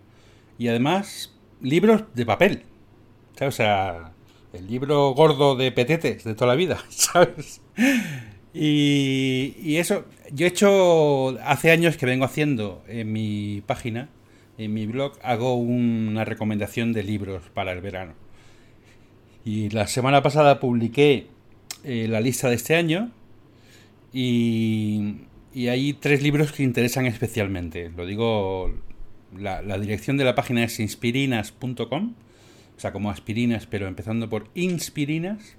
[0.59, 2.63] Y además, libros de papel.
[3.35, 3.53] ¿Sabes?
[3.53, 4.11] O sea,
[4.53, 7.61] el libro gordo de petetes de toda la vida, ¿sabes?
[8.53, 14.09] Y, y eso, yo he hecho, hace años que vengo haciendo en mi página,
[14.57, 18.13] en mi blog, hago una recomendación de libros para el verano.
[19.45, 21.27] Y la semana pasada publiqué
[21.83, 23.11] eh, la lista de este año
[24.13, 25.21] y,
[25.53, 27.89] y hay tres libros que interesan especialmente.
[27.89, 28.71] Lo digo,
[29.37, 32.13] la, dirección de la página es inspirinas.com,
[32.77, 35.55] o sea, como aspirinas, pero empezando por inspirinas.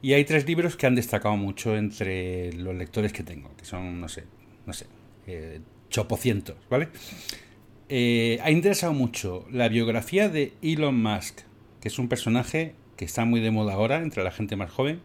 [0.00, 4.00] Y hay tres libros que han destacado mucho entre los lectores que tengo, que son,
[4.00, 4.24] no sé,
[4.66, 4.86] no sé,
[5.26, 6.88] eh, chopocientos, ¿vale?
[7.88, 11.40] Eh, ha interesado mucho la biografía de Elon Musk,
[11.80, 15.00] que es un personaje que está muy de moda ahora entre la gente más joven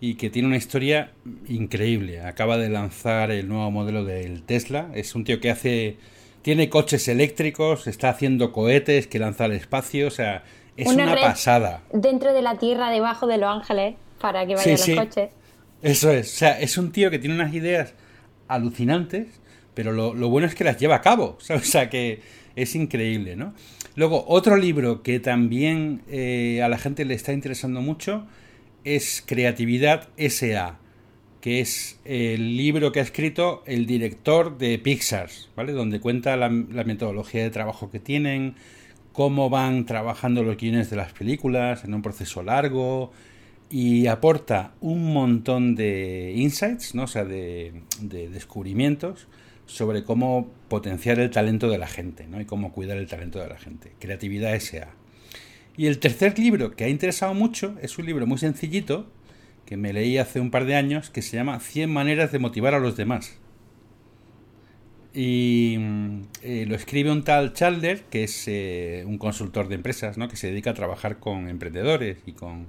[0.00, 1.12] y que tiene una historia
[1.46, 2.22] increíble.
[2.22, 4.90] Acaba de lanzar el nuevo modelo del Tesla.
[4.94, 5.98] Es un tío que hace.
[6.42, 10.08] Tiene coches eléctricos, está haciendo cohetes que lanza al espacio.
[10.08, 10.44] O sea,
[10.76, 11.82] es una, red pasada.
[11.92, 14.94] Dentro de la tierra, debajo de Los Ángeles, para que vayan Sí, los sí.
[14.94, 15.30] coches.
[15.82, 16.34] Eso es.
[16.34, 17.94] O sea, es un tío que tiene unas ideas
[18.48, 19.28] alucinantes,
[19.74, 21.36] pero lo, lo bueno es que las lleva a cabo.
[21.40, 21.62] ¿sabes?
[21.68, 22.20] O sea, que
[22.56, 23.54] es increíble, ¿no?
[23.96, 28.26] Luego, otro libro que también eh, a la gente le está interesando mucho
[28.84, 30.78] es Creatividad SA,
[31.40, 35.72] que es el libro que ha escrito el director de Pixar, ¿vale?
[35.72, 38.54] Donde cuenta la, la metodología de trabajo que tienen,
[39.12, 43.12] cómo van trabajando los guiones de las películas en un proceso largo
[43.70, 47.04] y aporta un montón de insights, ¿no?
[47.04, 49.28] o sea, de, de descubrimientos
[49.66, 52.40] sobre cómo potenciar el talento de la gente ¿no?
[52.40, 53.92] y cómo cuidar el talento de la gente.
[54.00, 54.88] Creatividad SA.
[55.76, 59.06] Y el tercer libro que ha interesado mucho es un libro muy sencillito
[59.70, 62.74] que me leí hace un par de años que se llama 100 maneras de motivar
[62.74, 63.38] a los demás.
[65.14, 65.78] Y
[66.42, 70.26] eh, lo escribe un tal Chalder, que es eh, un consultor de empresas, ¿no?
[70.28, 72.66] que se dedica a trabajar con emprendedores y con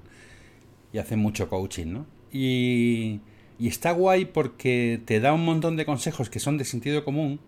[0.93, 2.05] y hace mucho coaching, ¿no?
[2.31, 3.21] Y,
[3.57, 7.39] y está guay porque te da un montón de consejos que son de sentido común,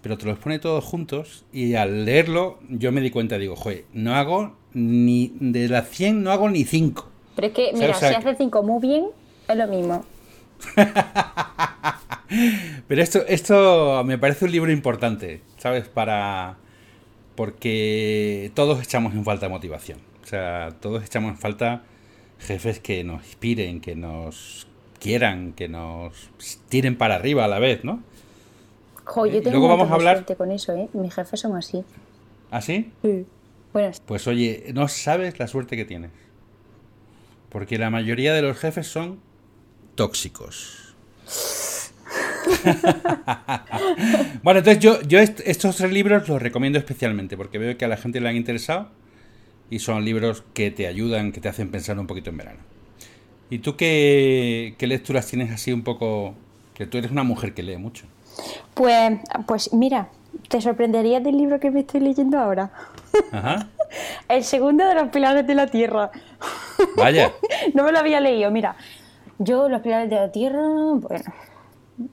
[0.00, 3.84] pero te los pone todos juntos y al leerlo yo me di cuenta, digo, joder,
[3.92, 7.09] no hago ni de las 100 no hago ni 5.
[7.36, 9.06] Pero es que, mira, o sea, si hace cinco muy bien,
[9.48, 10.04] es lo mismo.
[12.88, 15.88] Pero esto, esto me parece un libro importante, ¿sabes?
[15.88, 16.56] Para.
[17.34, 19.98] Porque todos echamos en falta motivación.
[20.22, 21.82] O sea, todos echamos en falta
[22.38, 24.66] jefes que nos inspiren, que nos
[25.00, 26.30] quieran, que nos
[26.68, 28.02] tiren para arriba a la vez, ¿no?
[29.04, 30.88] Jo, yo tengo luego vamos a hablar- con eso, ¿eh?
[30.92, 31.82] Mis jefes son así.
[32.50, 32.92] ¿Así?
[33.72, 36.10] Bueno, Pues oye, no sabes la suerte que tienes.
[37.50, 39.18] Porque la mayoría de los jefes son
[39.96, 40.94] tóxicos.
[44.42, 47.88] bueno, entonces yo, yo est- estos tres libros los recomiendo especialmente porque veo que a
[47.88, 48.88] la gente le han interesado
[49.68, 52.60] y son libros que te ayudan, que te hacen pensar un poquito en verano.
[53.50, 56.34] ¿Y tú qué, qué lecturas tienes así un poco...
[56.74, 58.06] que tú eres una mujer que lee mucho?
[58.74, 60.08] pues, pues mira,
[60.48, 62.70] te sorprenderías del libro que me estoy leyendo ahora.
[63.32, 63.68] Ajá.
[64.28, 66.10] El segundo de los pilares de la tierra.
[66.96, 67.32] Vaya.
[67.74, 68.76] No me lo había leído, mira.
[69.38, 70.60] Yo, los pilares de la tierra,
[70.94, 71.32] bueno,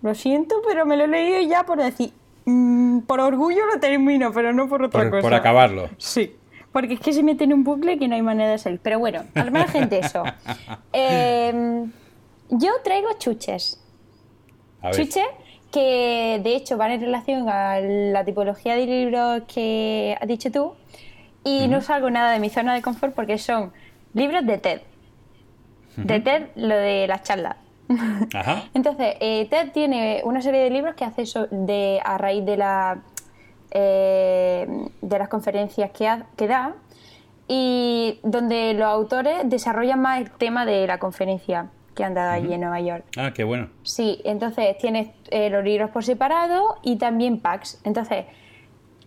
[0.02, 2.14] lo siento, pero me lo he leído ya por decir,
[2.46, 5.22] mm, por orgullo lo termino, pero no por otra Por, cosa.
[5.22, 5.90] por acabarlo.
[5.98, 6.36] Sí,
[6.72, 8.80] porque es que se mete en un bucle que no hay manera de salir.
[8.82, 10.24] Pero bueno, al margen de eso,
[10.94, 11.86] eh,
[12.50, 13.84] yo traigo chuches.
[14.92, 15.26] Chuches
[15.78, 20.74] que de hecho van en relación a la tipología de libros que has dicho tú
[21.44, 23.72] y no salgo nada de mi zona de confort porque son
[24.14, 24.82] libros de TED.
[25.98, 27.56] De TED, lo de las charlas.
[28.34, 28.64] Ajá.
[28.74, 32.58] Entonces, eh, TED tiene una serie de libros que hace so- de, a raíz de,
[32.58, 33.00] la,
[33.72, 34.68] eh,
[35.02, 36.74] de las conferencias que, ha- que da
[37.48, 42.54] y donde los autores desarrollan más el tema de la conferencia que han dado allí
[42.54, 43.04] en Nueva York.
[43.18, 43.70] Ah, qué bueno.
[43.84, 47.82] Sí, entonces tienes eh, los libros por separado y también packs.
[47.84, 48.26] Entonces,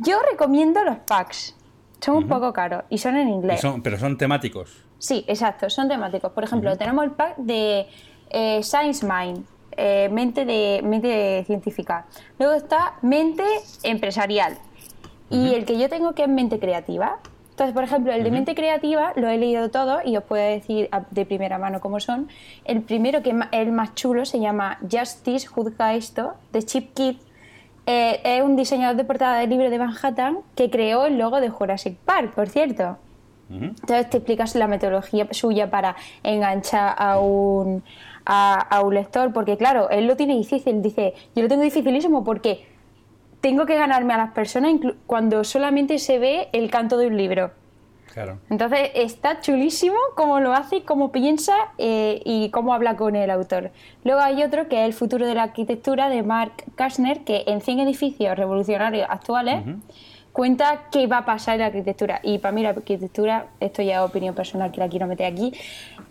[0.01, 1.57] yo recomiendo los packs.
[2.01, 3.61] Son un poco caros y son en inglés.
[3.61, 4.85] son- pero son temáticos.
[4.99, 6.33] Sí, exacto, son temáticos.
[6.33, 7.87] Por ejemplo, tenemos el pack de
[8.31, 9.45] eh, Science Mind,
[9.77, 12.07] eh, mente, de, mente científica.
[12.39, 13.45] Luego está mente
[13.83, 14.59] empresarial.
[15.33, 17.19] y el que yo tengo que es mente creativa.
[17.61, 20.89] Entonces, por ejemplo, el de mente creativa lo he leído todo y os puedo decir
[21.11, 22.31] de primera mano cómo son.
[22.65, 27.17] El primero, que es el más chulo, se llama Justice, juzga esto, de Chip Kid.
[27.85, 31.51] Eh, es un diseñador de portada de libro de Manhattan que creó el logo de
[31.51, 32.97] Jurassic Park, por cierto.
[33.51, 37.83] Entonces te explicas la metodología suya para enganchar a un,
[38.25, 42.25] a, a un lector, porque claro, él lo tiene difícil, dice, yo lo tengo dificilísimo
[42.25, 42.70] porque
[43.41, 44.73] tengo que ganarme a las personas
[45.07, 47.53] cuando solamente se ve el canto de un libro.
[48.13, 48.39] Claro.
[48.51, 53.71] Entonces está chulísimo cómo lo hace, cómo piensa eh, y cómo habla con el autor.
[54.03, 57.61] Luego hay otro que es El futuro de la arquitectura de Mark Kastner, que en
[57.61, 59.63] 100 edificios revolucionarios actuales
[60.33, 62.21] cuenta qué va a pasar en la arquitectura.
[62.25, 65.53] Y para mí la arquitectura, esto ya es opinión personal que la quiero meter aquí,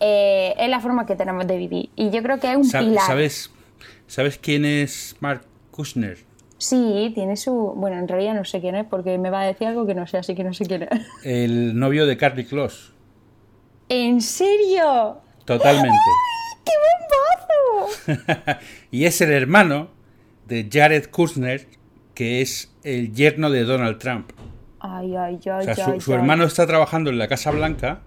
[0.00, 1.90] eh, es la forma que tenemos de vivir.
[1.96, 3.06] Y yo creo que es un pilar.
[3.06, 3.50] ¿Sabes,
[4.06, 6.29] ¿Sabes quién es Mark Kushner?
[6.60, 7.72] Sí, tiene su...
[7.74, 10.06] Bueno, en realidad no sé quién es porque me va a decir algo que no
[10.06, 11.06] sé, así que no sé quién es.
[11.24, 12.92] El novio de Carly Close.
[13.88, 15.22] ¿En serio?
[15.46, 15.96] Totalmente.
[16.66, 16.72] ¡Qué
[18.12, 18.60] bombazo!
[18.90, 19.88] y es el hermano
[20.48, 21.66] de Jared Kushner,
[22.12, 24.30] que es el yerno de Donald Trump.
[24.80, 26.18] Ay, ay, ay, O sea, ay, su, su ay.
[26.18, 28.02] hermano está trabajando en la Casa Blanca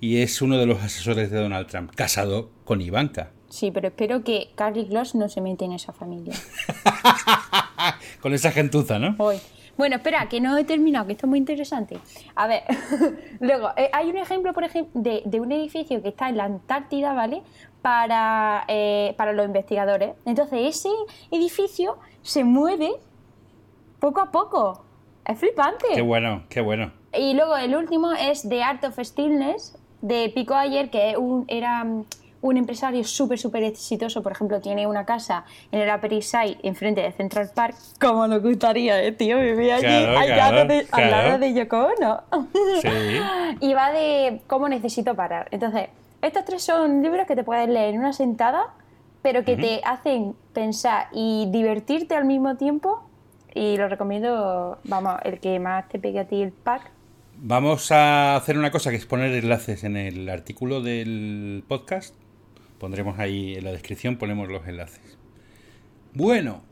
[0.00, 3.32] y es uno de los asesores de Donald Trump, casado con Ivanka.
[3.48, 6.34] Sí, pero espero que Carly Close no se mete en esa familia.
[8.20, 9.14] Con esa gentuza, ¿no?
[9.18, 9.38] Hoy.
[9.76, 11.98] Bueno, espera, que no he terminado, que esto es muy interesante.
[12.34, 12.62] A ver,
[13.40, 16.44] luego, eh, hay un ejemplo, por ejemplo, de, de un edificio que está en la
[16.44, 17.42] Antártida, ¿vale?
[17.80, 20.14] Para, eh, para los investigadores.
[20.26, 20.88] Entonces, ese
[21.30, 22.90] edificio se mueve
[24.00, 24.82] poco a poco.
[25.24, 25.86] Es flipante.
[25.94, 26.90] Qué bueno, qué bueno.
[27.16, 31.86] Y luego el último es The Art of Stillness de Pico Ayer, que un- era
[32.40, 34.22] un empresario súper, súper exitoso.
[34.22, 37.76] Por ejemplo, tiene una casa en el Upper East Side, enfrente de Central Park.
[38.00, 41.10] Como nos gustaría, eh, tío, vivir allí Claro, al, claro, lado de, al claro.
[41.10, 42.22] lado de Yoko Ono.
[42.82, 42.88] Sí.
[43.60, 45.48] y va de cómo necesito parar.
[45.50, 45.88] Entonces,
[46.22, 48.68] estos tres son libros que te puedes leer en una sentada,
[49.22, 53.04] pero que te hacen pensar y divertirte al mismo tiempo.
[53.54, 56.90] Y lo recomiendo, vamos, el que más te pegue a ti el pack.
[57.40, 62.14] Vamos a hacer una cosa que es poner enlaces en el artículo del podcast.
[62.78, 65.18] Pondremos ahí en la descripción, ponemos los enlaces.
[66.14, 66.62] Bueno,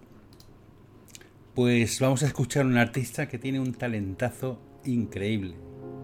[1.55, 5.55] pues vamos a escuchar un artista que tiene un talentazo increíble.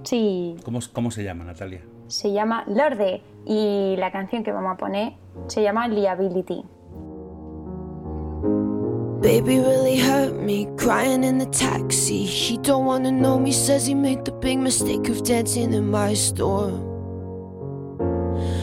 [0.05, 1.83] Sí, ¿Cómo, cómo se llama, Natalia?
[2.09, 5.15] se llama Lorde y la canción que vamos a poner
[5.47, 6.63] se llama Liability.
[9.23, 12.25] Baby really hurt me, crying in the taxi.
[12.25, 16.13] He don't wanna know me, says he made the big mistake of dancing in my
[16.13, 16.73] store.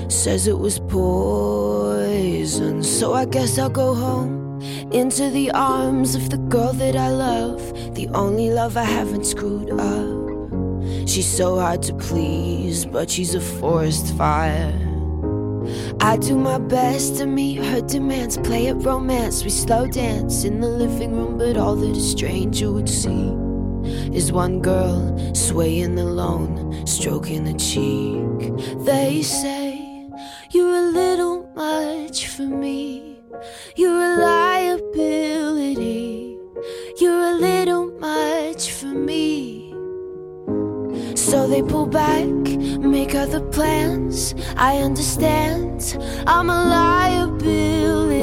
[0.09, 4.59] Says it was poison, so I guess I'll go home.
[4.91, 7.61] Into the arms of the girl that I love,
[7.93, 11.07] the only love I haven't screwed up.
[11.07, 14.73] She's so hard to please, but she's a forest fire.
[16.01, 19.43] I do my best to meet her demands, play at romance.
[19.43, 23.31] We slow dance in the living room, but all that a stranger would see
[24.11, 28.85] is one girl swaying alone, stroking a cheek.
[28.85, 29.68] They say
[30.51, 33.19] you're a little much for me,
[33.75, 36.37] you're a liability,
[36.99, 39.69] you're a little much for me.
[41.15, 44.33] So they pull back, make other plans.
[44.57, 45.95] I understand,
[46.25, 48.15] I'm a liability.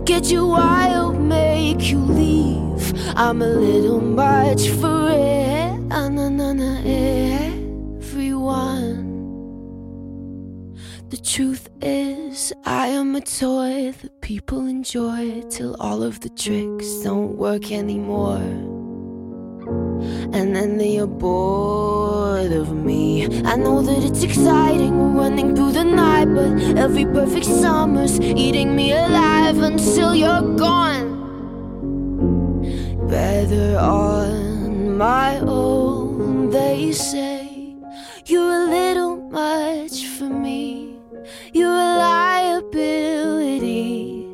[0.00, 2.92] Get you wild, make you leave.
[3.16, 5.43] I'm a little much for it.
[13.14, 18.42] I am a toy that people enjoy till all of the tricks don't work anymore.
[20.32, 23.26] And then they are bored of me.
[23.44, 28.90] I know that it's exciting running through the night, but every perfect summer's eating me
[28.90, 31.06] alive until you're gone.
[33.08, 37.76] Better on my own, they say.
[38.26, 40.98] You're a little much for me.
[41.52, 41.94] You're a
[42.74, 44.26] liability.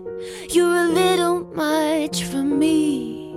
[0.51, 3.34] You're a little much for me.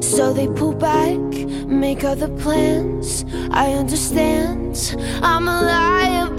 [0.00, 1.18] So they pull back,
[1.66, 3.24] make other plans.
[3.50, 6.34] I understand, I'm a liability.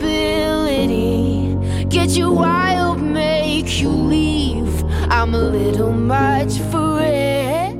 [1.85, 4.83] Get you wild, make you leave.
[5.09, 7.73] I'm a little much for it.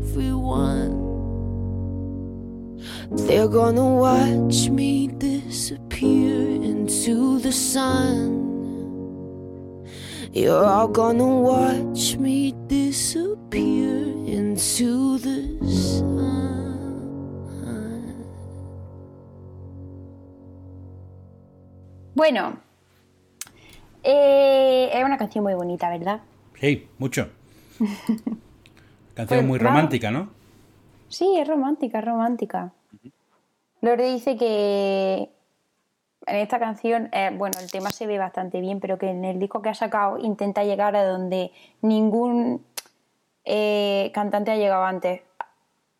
[0.00, 0.87] Everyone.
[3.26, 8.38] They're gonna watch me disappear into the sun.
[10.32, 15.98] You're all gonna watch me disappear into the sun.
[22.14, 22.58] Bueno,
[24.02, 26.20] eh, es una canción muy bonita, ¿verdad?
[26.60, 27.28] Sí, mucho.
[29.14, 30.30] Canción Pues, muy romántica, ¿no?
[31.08, 32.72] Sí, es romántica, es romántica.
[33.80, 35.30] Lorde dice que
[36.26, 39.38] en esta canción, eh, bueno, el tema se ve bastante bien, pero que en el
[39.38, 42.64] disco que ha sacado intenta llegar a donde ningún
[43.44, 45.22] eh, cantante ha llegado antes,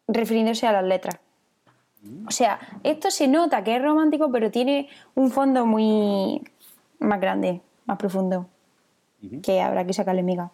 [0.07, 1.19] refiriéndose a las letras.
[2.27, 6.43] O sea, esto se nota que es romántico, pero tiene un fondo muy
[7.01, 8.49] más grande, más profundo,
[9.43, 10.51] que habrá que sacarle miga.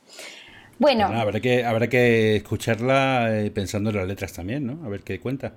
[0.79, 4.85] Bueno, Bueno, habrá, que, habrá que escucharla eh, pensando en las letras también, ¿no?
[4.85, 5.53] A ver qué cuenta.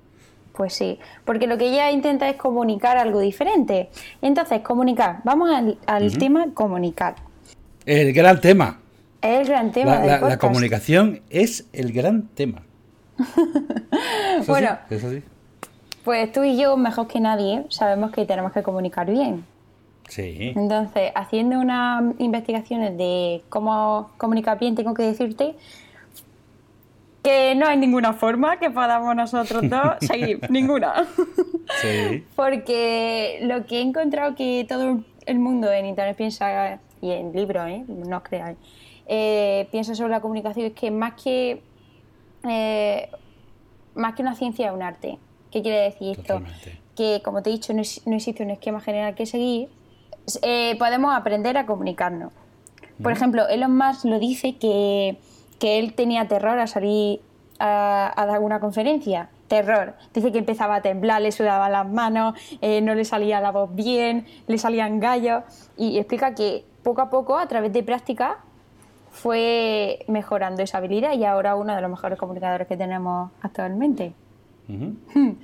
[0.58, 3.89] Pues sí, porque lo que ella intenta es comunicar algo diferente.
[4.24, 5.20] Entonces, comunicar.
[5.24, 7.14] Vamos al, al tema comunicar.
[7.86, 8.80] El gran tema.
[9.22, 12.64] Es el gran tema La, del la- comunicación es el gran tema.
[13.20, 14.47] ¿Es así?
[14.47, 14.78] Bueno.
[14.89, 15.22] ¿Es así?
[16.03, 19.45] Pues tú y yo, mejor que nadie, sabemos que tenemos que comunicar bien.
[20.08, 20.53] Sí.
[20.55, 25.55] Entonces, haciendo unas investigaciones de cómo comunicar bien, tengo que decirte
[27.28, 30.39] que no hay ninguna forma que podamos nosotros dos seguir.
[30.49, 31.05] ninguna.
[31.82, 32.23] Sí.
[32.38, 37.67] Porque lo que he encontrado que todo el mundo en internet piensa, y en libros,
[37.67, 37.84] ¿eh?
[37.86, 38.57] no os creáis,
[39.07, 41.61] eh, piensa sobre la comunicación es que más que
[42.47, 43.09] eh,
[43.93, 45.17] más que una ciencia es un arte.
[45.51, 46.36] ¿Qué quiere decir esto?
[46.36, 46.80] Totalmente.
[46.95, 49.67] Que, como te he dicho, no, existe un esquema general que seguir.
[50.80, 52.32] Podemos aprender a comunicarnos.
[53.03, 55.17] Por ejemplo, Elon Musk lo dice que,
[55.60, 57.22] que él tenía terror a salir
[57.60, 59.30] a, a dar una conferencia.
[59.47, 59.93] Terror.
[60.14, 63.74] Dice que empezaba a temblar, le sudaban las manos, eh, no le salía la voz
[63.74, 65.43] bien, le salían gallos.
[65.78, 68.39] Y explica que poco a poco, a través de práctica,
[69.10, 74.14] fue mejorando esa habilidad y ahora uno de los mejores comunicadores que tenemos actualmente.
[74.68, 75.38] Ujú.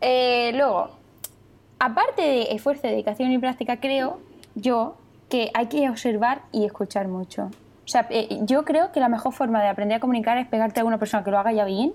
[0.00, 0.88] Eh, luego,
[1.78, 4.20] aparte de esfuerzo, dedicación y práctica, creo
[4.54, 4.96] yo
[5.28, 7.50] que hay que observar y escuchar mucho.
[7.90, 10.78] O sea, eh, yo creo que la mejor forma de aprender a comunicar es pegarte
[10.78, 11.92] a una persona que lo haga ya bien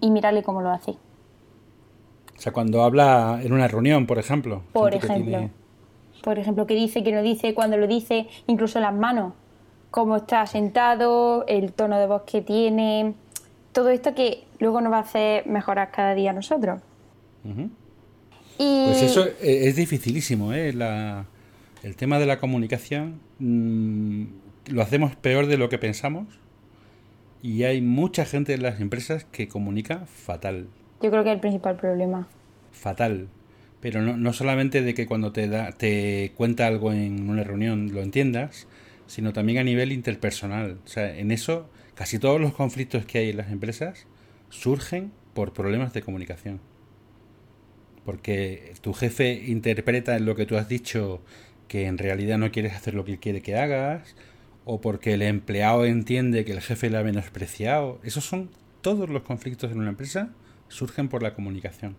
[0.00, 0.90] y mirarle cómo lo hace.
[2.36, 4.62] O sea, cuando habla en una reunión, por ejemplo.
[4.72, 5.24] Por ejemplo.
[5.38, 5.50] tiene-
[6.24, 9.34] Por ejemplo, qué dice, qué no dice, cuando lo dice, incluso las manos,
[9.92, 13.14] cómo está sentado, el tono de voz que tiene,
[13.70, 16.80] todo esto que luego nos va a hacer mejorar cada día a nosotros.
[18.58, 20.72] Y Pues eso eh, es dificilísimo, ¿eh?
[20.72, 21.26] La-
[21.84, 24.24] el tema de la comunicación mm,
[24.66, 26.26] lo hacemos peor de lo que pensamos
[27.42, 30.68] y hay mucha gente en las empresas que comunica fatal,
[31.04, 32.28] yo creo que es el principal problema.
[32.72, 33.28] fatal.
[33.80, 37.92] Pero no, no solamente de que cuando te, da, te cuenta algo en una reunión
[37.92, 38.66] lo entiendas,
[39.06, 40.78] sino también a nivel interpersonal.
[40.82, 44.06] O sea, en eso casi todos los conflictos que hay en las empresas
[44.48, 46.60] surgen por problemas de comunicación.
[48.06, 51.20] Porque tu jefe interpreta en lo que tú has dicho
[51.68, 54.16] que en realidad no quieres hacer lo que él quiere que hagas,
[54.64, 57.98] o porque el empleado entiende que el jefe le ha menospreciado.
[58.02, 58.50] Esos son
[58.80, 60.30] todos los conflictos en una empresa,
[60.68, 61.96] surgen por la comunicación.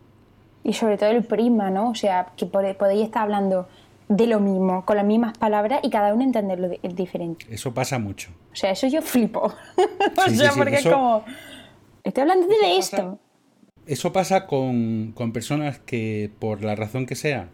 [0.63, 1.91] Y sobre todo el prisma, ¿no?
[1.91, 3.67] O sea, que podéis estar hablando
[4.07, 7.45] de lo mismo, con las mismas palabras y cada uno entenderlo di- diferente.
[7.49, 8.29] Eso pasa mucho.
[8.51, 9.41] O sea, eso yo flipo.
[10.17, 11.25] o Sí, sea, sí, porque eso- es como...
[12.03, 13.19] Estoy hablando de esto.
[13.87, 17.49] Eso pasa con, con personas que, por la razón que sea,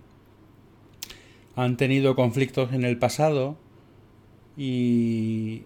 [1.55, 3.57] han tenido conflictos en el pasado
[4.63, 5.63] y,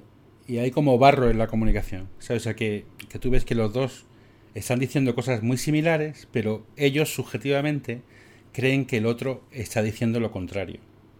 [0.57, 2.07] hay como barro en la comunicación.
[2.19, 2.43] ¿sabes?
[2.43, 4.05] O sea, que, que tú ves que los dos
[4.53, 8.03] están diciendo cosas muy similares, pero ellos subjetivamente
[8.53, 10.79] creen que el otro está diciendo lo contrario.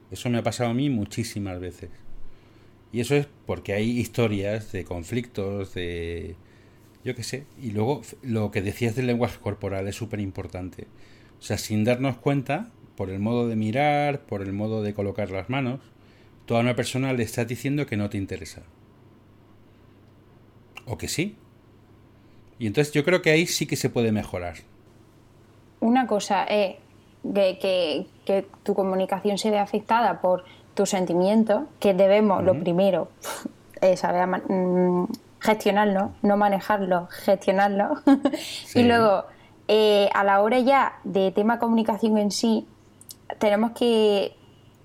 [0.10, 1.90] Eso me ha pasado a mí muchísimas veces.
[2.94, 6.38] Y eso es porque hay historias de conflictos, de...
[7.04, 7.46] yo qué sé.
[7.62, 10.88] Y luego lo que decías del lenguaje corporal es súper importante.
[11.40, 15.30] O sea, sin darnos cuenta, por el modo de mirar, por el modo de colocar
[15.30, 15.82] las manos,
[16.46, 18.62] toda una persona le estás diciendo que no te interesa.
[20.88, 21.36] O que sí.
[22.60, 24.56] Y entonces yo creo que ahí sí que se puede mejorar.
[25.80, 26.76] Una cosa es
[27.24, 33.10] que, que- que tu comunicación se ve afectada por tus sentimientos, que debemos, lo primero,
[33.82, 35.06] es saber ama- mm,
[35.40, 37.96] gestionarlo, no manejarlo, gestionarlo.
[38.66, 38.80] Sí.
[38.80, 39.26] y luego,
[39.68, 42.68] eh, a la hora ya de tema comunicación en sí,
[43.40, 44.36] tenemos que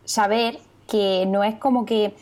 [0.05, 0.59] saber
[0.91, 2.15] que no es como que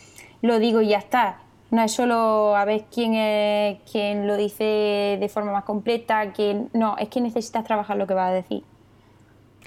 [0.43, 1.39] lo digo y ya está.
[1.71, 6.71] No es solo a ver quién, es, quién lo dice de forma más completa, quién...
[6.73, 8.63] no, es que necesitas trabajar lo que vas a decir.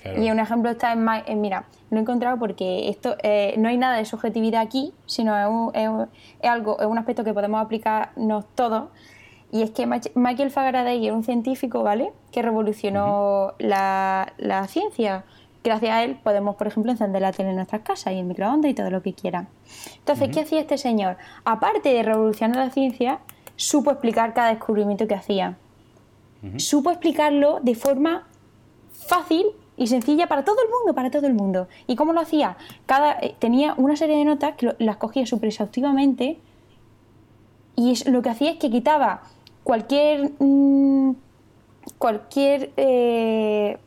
[0.02, 0.24] Claro.
[0.24, 3.98] Y un ejemplo está en, mira, lo he encontrado porque esto eh, no hay nada
[3.98, 6.10] de subjetividad aquí, sino es, un- es un-
[6.42, 8.86] es algo, es un aspecto que podemos aplicarnos todos.
[9.52, 9.86] Y es que
[10.16, 12.14] Michael Faraday era un científico, ¿vale?
[12.32, 15.24] Que revolucionó la, la ciencia.
[15.64, 18.72] Gracias a él podemos, por ejemplo, encender la tele en nuestras casas y el microondas
[18.72, 19.48] y todo lo que quieran.
[20.00, 21.18] Entonces, ¿qué hacía este señor?
[21.46, 23.20] Aparte de revolucionar la ciencia,
[23.56, 25.58] supo explicar cada descubrimiento que hacía.
[26.58, 28.28] Supo explicarlo de forma
[29.08, 29.46] fácil
[29.78, 31.68] y sencilla para todo el mundo, para todo el mundo.
[31.86, 32.58] ¿Y cómo lo hacía?
[32.88, 36.40] Cada, eh, tenía una serie de notas que lo- las cogía súper exhaustivamente
[37.76, 39.22] y es- lo que hacía es que quitaba
[39.64, 41.12] cualquier mm,
[42.00, 43.78] cualquier eh,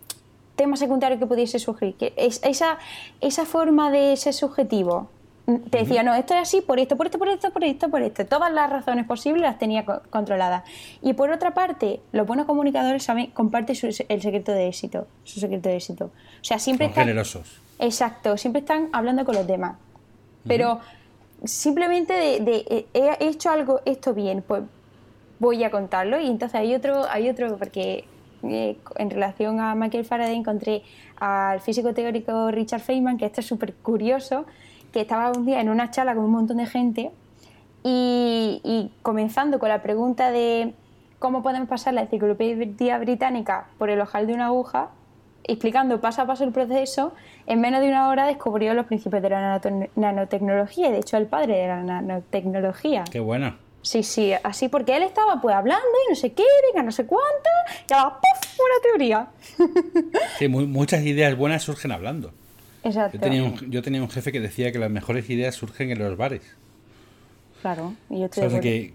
[0.57, 1.95] tema secundario que pudiese surgir.
[1.97, 2.79] Que es, esa,
[3.21, 5.09] esa forma de ser subjetivo
[5.47, 7.89] mm, te decía, no, esto es así por esto, por esto, por esto, por esto,
[7.91, 8.25] por esto.
[8.27, 10.63] Todas las razones posibles las tenía co- controladas.
[11.03, 15.07] Y por otra parte, los buenos comunicadores saben, comparten su- el secreto de éxito.
[15.25, 16.07] Su secreto de éxito.
[16.07, 17.61] O sea, siempre Son están- generosos.
[17.79, 19.77] Exacto, siempre están hablando con los demás.
[20.47, 20.79] Pero
[21.45, 24.63] simplemente de, de, eh, he hecho algo, esto bien, pues
[25.39, 26.21] voy a contarlo.
[26.21, 28.05] Y entonces hay otro, hay otro, porque
[28.51, 30.82] eh, en relación a Michael Faraday encontré
[31.18, 34.45] al físico teórico Richard Feynman, que esto es súper curioso,
[34.92, 37.11] que estaba un día en una charla con un montón de gente
[37.82, 40.74] y, y comenzando con la pregunta de
[41.18, 44.90] cómo podemos pasar la enciclopedia británica por el ojal de una aguja,
[45.45, 47.12] explicando paso a paso el proceso,
[47.47, 51.26] en menos de una hora descubrió los principios de la nanote- nanotecnología, de hecho el
[51.26, 53.05] padre de la nanotecnología.
[53.11, 53.59] Qué buena.
[53.85, 57.05] Sí, sí, así porque él estaba pues hablando y no sé qué, venga, no sé
[57.05, 57.51] cuánto,
[57.89, 58.59] y ahora ¡puf!
[58.59, 59.28] una teoría.
[60.39, 62.32] Sí, mu- muchas ideas buenas surgen hablando.
[62.82, 63.18] Exacto.
[63.18, 65.99] Yo tenía, un, yo tenía un jefe que decía que las mejores ideas surgen en
[65.99, 66.43] los bares.
[67.61, 68.95] Claro, y yo estoy O sea, que,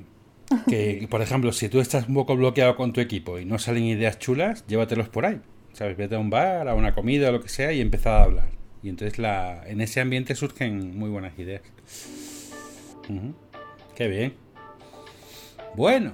[0.68, 3.84] que, por ejemplo, si tú estás un poco bloqueado con tu equipo y no salen
[3.84, 5.40] ideas chulas, llévatelos por ahí.
[5.74, 5.98] ¿Sabes?
[5.98, 8.50] Vete a un bar, a una comida o lo que sea y empieza a hablar.
[8.82, 11.62] Y entonces la, en ese ambiente surgen muy buenas ideas.
[13.08, 13.34] Ujú.
[13.96, 14.34] Qué bien.
[15.80, 16.12] Bueno,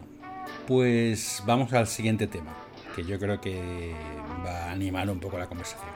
[0.68, 2.55] pues vamos al siguiente tema,
[2.95, 3.95] que yo creo que
[4.45, 5.89] va a animar un poco la conversación.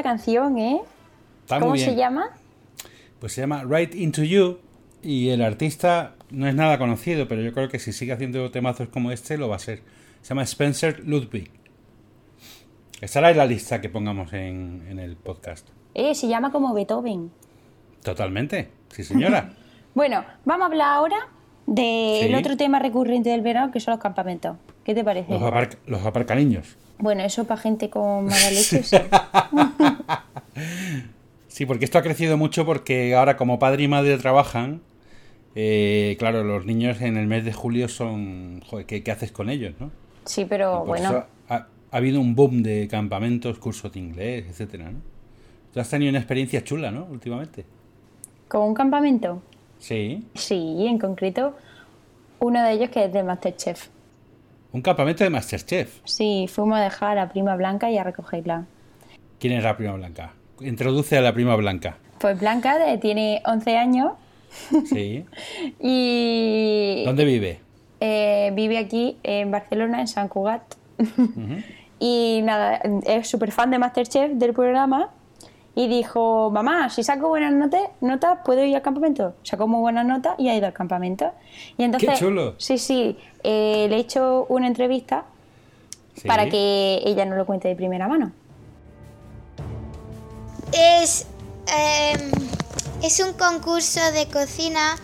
[0.00, 0.80] Esta canción, ¿eh?
[1.42, 1.90] Está ¿Cómo muy bien.
[1.90, 2.30] se llama?
[3.18, 4.58] Pues se llama Right Into You
[5.02, 8.88] y el artista no es nada conocido, pero yo creo que si sigue haciendo temazos
[8.88, 9.82] como este lo va a ser.
[10.22, 11.50] Se llama Spencer Ludwig.
[13.00, 15.68] Estará en la lista que pongamos en, en el podcast.
[15.94, 17.30] Eh, se llama como Beethoven.
[18.02, 19.52] Totalmente, sí señora.
[19.92, 21.16] Bueno, vamos a hablar ahora
[21.66, 22.34] del Sí.
[22.34, 24.56] otro tema recurrente del verano, que son los campamentos.
[24.84, 25.32] ¿Qué te parece?
[25.32, 26.76] Los, aparc- los aparcaniños.
[26.98, 28.82] Bueno, eso para gente con mala leche.
[28.82, 28.96] sí.
[31.48, 34.80] Sí, porque esto ha crecido mucho porque ahora como padre y madre trabajan,
[35.54, 38.62] eh, claro, los niños en el mes de julio son...
[38.66, 39.90] Joder, ¿qué, qué haces con ellos, no?
[40.24, 41.24] Sí, pero bueno.
[41.48, 44.98] ha, ha habido un boom de campamentos, cursos de inglés, etcétera, ¿no?
[45.74, 47.04] Tú has tenido una experiencia chula, ¿no?
[47.10, 47.64] Últimamente.
[48.48, 49.42] ¿Con un campamento?
[49.80, 50.24] Sí.
[50.34, 51.54] Sí, en concreto,
[52.38, 53.88] uno de ellos que es de Masterchef.
[54.72, 55.98] Un campamento de Masterchef.
[56.04, 58.66] Sí, fuimos a dejar a Prima Blanca y a recogerla.
[59.40, 60.32] ¿Quién es la prima blanca?
[60.60, 61.96] Introduce a la prima blanca.
[62.20, 64.12] Pues Blanca tiene 11 años
[64.84, 65.24] Sí.
[65.80, 67.60] y ¿Dónde vive?
[68.00, 70.62] eh, vive aquí en Barcelona, en San Cugat.
[71.98, 75.08] y nada, es súper fan de Masterchef del programa.
[75.80, 79.32] Y dijo, mamá, si saco buenas notas, notas ¿puedo ir al campamento?
[79.44, 81.32] Sacó muy buenas notas y ha ido al campamento.
[81.78, 82.54] Y entonces, ¡Qué chulo!
[82.58, 85.24] Sí, sí, eh, le he hecho una entrevista
[86.16, 86.28] Sí.
[86.28, 88.30] para que ella no lo cuente de primera mano.
[90.74, 91.26] Es,
[91.66, 92.30] em,
[93.02, 94.96] es un concurso de cocina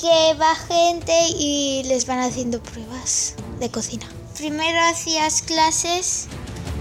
[0.00, 4.06] que va gente y les van haciendo pruebas de cocina.
[4.36, 6.26] Primero hacías clases,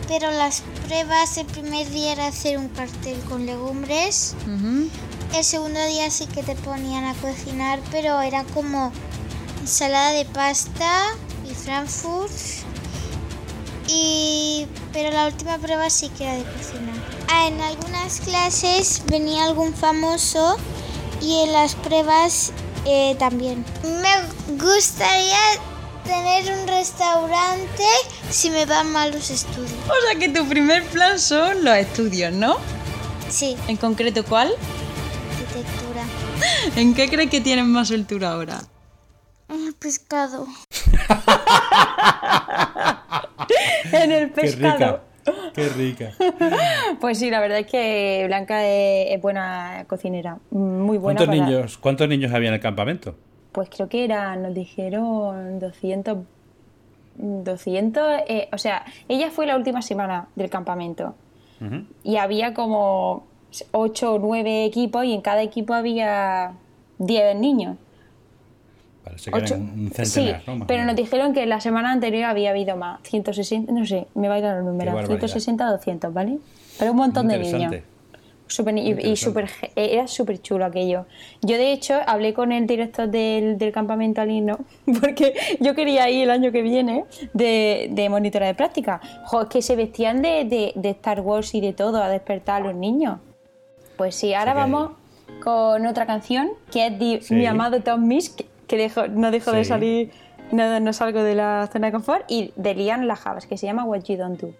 [0.07, 4.35] pero las pruebas el primer día era hacer un cartel con legumbres.
[5.35, 8.91] El segundo día sí que te ponían a cocinar, pero era como
[9.61, 11.07] ensalada de pasta
[11.49, 12.31] y Frankfurt.
[13.87, 16.95] Y pero la última prueba sí que era de cocinar.
[17.29, 20.57] Ah, en algunas clases venía algún famoso
[21.21, 22.51] y en las pruebas
[22.85, 23.65] eh, también.
[23.83, 25.37] Me gustaría
[26.07, 27.83] tener un restaurante
[28.29, 29.71] si me van mal los estudios.
[29.87, 32.55] O sea que tu primer plan son los estudios, ¿no?
[33.29, 34.49] Sí, En concreto, ¿cuál?
[35.31, 36.03] arquitectura.
[36.81, 38.59] ¿En qué crees que tienes más altura ahora?
[39.49, 40.47] El pescado.
[43.91, 45.01] en el ¡Qué pescado.
[45.25, 45.51] rica!
[45.53, 46.11] ¡Qué rica!
[47.01, 51.17] Pues sí, la verdad es que Blanca es, es buena cocinera, muy buena.
[51.19, 53.15] ¿Cuántos para- niños, ¿Cuántos niños había en el campamento?
[53.57, 56.19] Pues creo que era, nos dijeron 200,
[57.15, 61.15] 200, eh, o sea, ella fue la última semana del campamento
[61.59, 61.85] Ujú.
[62.03, 63.25] y había como
[63.71, 66.51] 8 o 9 equipos y en cada equipo había
[66.99, 67.77] 10 niños.
[69.03, 70.55] Parece que un sí, centenar, ¿no?
[70.57, 74.05] Más o pero nos dijeron que la semana anterior había habido más, 160, no sé,
[74.13, 75.17] me va a ir a los números, barbaridad.
[75.17, 76.37] 160, 200, ¿vale?
[76.77, 77.73] Pero un montón de niños.
[78.47, 81.05] Súper- y- ge- era súper chulo aquello.
[81.41, 84.59] Yo, de hecho, hablé con el director del, del campamento al irnos,
[85.01, 89.01] porque yo quería ir el año que viene de, de monitora de práctica.
[89.25, 92.61] Jo, es que se vestían de, de- de Star Wars y de todo a despertar
[92.61, 93.19] a los niños.
[93.97, 94.91] Pues sí, ahora vamos
[95.43, 97.33] con otra canción que es de Sí.
[97.35, 98.31] mi amado Tom Misch,
[98.67, 100.11] que, no dejó de salir,
[100.51, 103.83] no, no salgo de la zona de confort, y de Lian Lajavas, que se llama
[103.83, 104.53] What You Don't Do.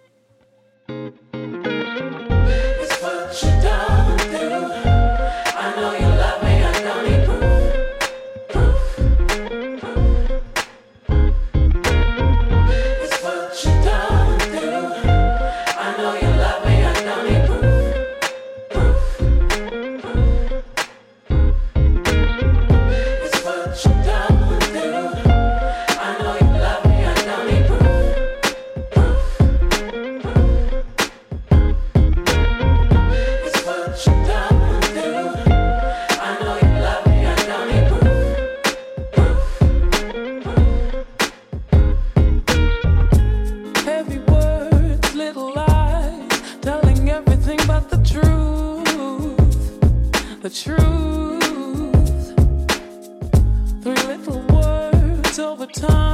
[50.48, 52.32] The truth.
[53.82, 56.07] Three little words over time,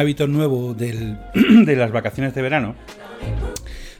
[0.00, 1.18] hábito nuevo del-
[1.64, 2.74] de las vacaciones de verano,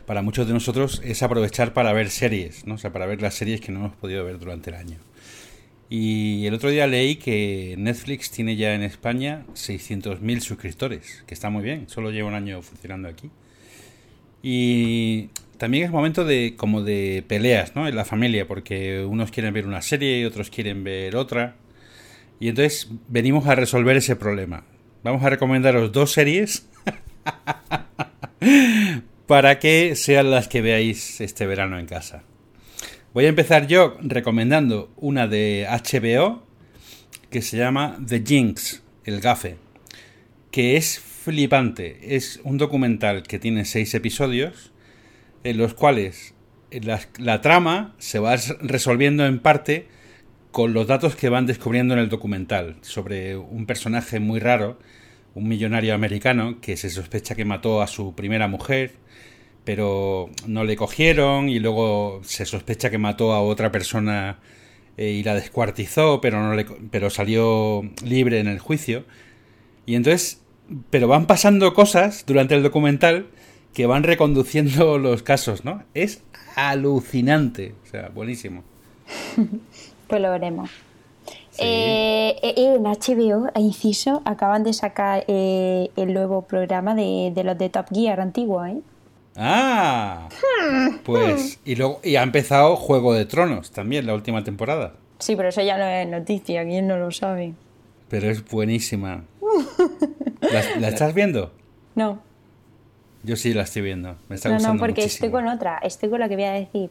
[0.07, 2.75] para muchos de nosotros, es aprovechar para ver series, ¿no?
[2.75, 4.97] O sea, para ver las series que no hemos podido ver durante el año.
[5.89, 11.51] Y el otro día leí que Netflix tiene ya en España 600.000 suscriptores, que está
[11.51, 13.31] muy bien, solo lleva un año funcionando aquí.
[14.43, 15.29] Y
[15.59, 17.87] también es momento de como de peleas, ¿no?
[17.87, 21.57] En la familia, porque unos quieren ver una serie y otros quieren ver otra.
[22.41, 24.65] Y entonces venimos a resolver ese problema.
[25.03, 26.69] Vamos a recomendaros dos series
[29.27, 32.23] para que sean las que veáis este verano en casa.
[33.15, 36.43] Voy a empezar yo recomendando una de HBO
[37.31, 39.57] que se llama The Jinx, el gafe,
[40.51, 42.15] que es flipante.
[42.15, 44.71] Es un documental que tiene seis episodios
[45.45, 46.35] en los cuales
[46.71, 49.89] la, la trama se va resolviendo en parte
[50.51, 54.79] con los datos que van descubriendo en el documental sobre un personaje muy raro,
[55.35, 58.93] un millonario americano que se sospecha que mató a su primera mujer,
[59.65, 64.41] pero no le cogieron y luego se sospecha que mató a otra persona
[64.97, 69.05] eh, y la descuartizó, pero no le, pero salió libre en el juicio.
[69.87, 70.43] Y entonces,
[70.91, 73.29] pero van pasando cosas durante el documental
[73.73, 75.85] que van reconduciendo los casos, ¿no?
[75.95, 76.23] Es
[76.57, 78.65] alucinante, o sea, buenísimo.
[80.11, 80.71] Pues lo veremos.
[81.51, 81.63] Sí.
[81.65, 87.45] Eh, eh, en HBO, a inciso, acaban de sacar eh, el nuevo programa de, de
[87.45, 88.79] los de Top Gear antiguo, ¿eh?
[89.37, 90.29] Ah,
[91.05, 95.49] pues y luego y ha empezado Juego de Tronos también la última temporada, Sí, pero
[95.51, 97.55] eso ya no es noticia, ¿quién no lo sabe?
[98.09, 99.23] pero es buenísima.
[100.41, 101.53] ¿La, la estás viendo?
[101.95, 102.19] No,
[103.23, 104.17] Yo sí la estoy viendo.
[104.29, 105.27] Me está no, gustando no, porque muchísimo.
[105.27, 106.91] estoy con otra, estoy con la que voy a decir.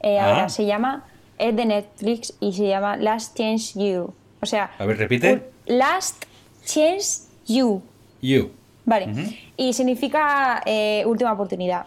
[0.00, 0.26] Eh, Ah.
[0.30, 1.04] Ahora se llama,
[1.38, 4.12] es de Netflix y se llama Last Chance You.
[4.40, 5.42] O sea, A ver, repite.
[5.66, 6.24] Last
[6.64, 7.82] Chance You.
[8.22, 8.50] You.
[8.84, 9.08] Vale.
[9.56, 11.86] Y significa eh, última oportunidad.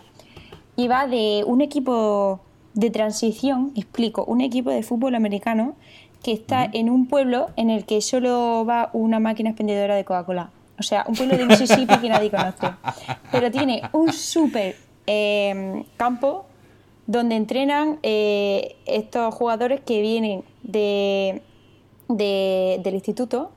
[0.76, 2.42] Y va de un equipo
[2.74, 5.76] de transición, explico, un equipo de fútbol americano
[6.24, 10.52] que está en un pueblo en el que solo va una máquina expendedora de Coca-Cola.
[10.78, 12.68] O sea, un pueblo de Mississippi que nadie conoce.
[13.32, 14.76] Pero tiene un súper
[15.08, 16.46] eh, campo
[17.12, 21.42] donde entrenan eh, estos jugadores que vienen de,
[22.08, 23.50] de- del instituto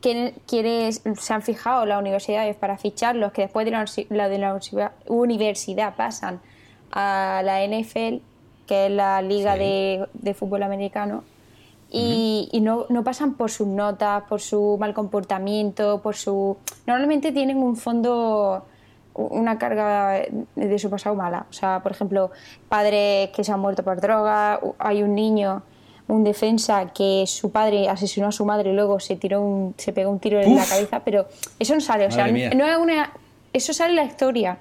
[0.00, 0.32] que
[1.18, 3.72] se han fijado las universidades para ficharlos, que después de
[4.08, 4.58] la, de la
[5.08, 6.40] universidad, pasan
[6.90, 8.22] a la NFL,
[8.66, 9.58] que es la liga Sí.
[9.58, 11.22] de, de fútbol americano,
[11.90, 16.56] y, y no, no pasan por sus notas, por su mal comportamiento, por su...
[16.86, 18.64] Normalmente tienen un fondo,
[19.14, 20.22] una carga
[20.54, 21.46] de su pasado mala.
[21.50, 22.30] O sea, por ejemplo,
[22.68, 25.62] padres que se han muerto por droga, hay un niño
[26.08, 29.92] un defensa que su padre asesinó a su madre y luego se tiró un, se
[29.92, 31.26] pegó un tiro en la cabeza, pero
[31.60, 33.12] eso no sale, o sea, no es una
[33.52, 34.58] eso sale en la historia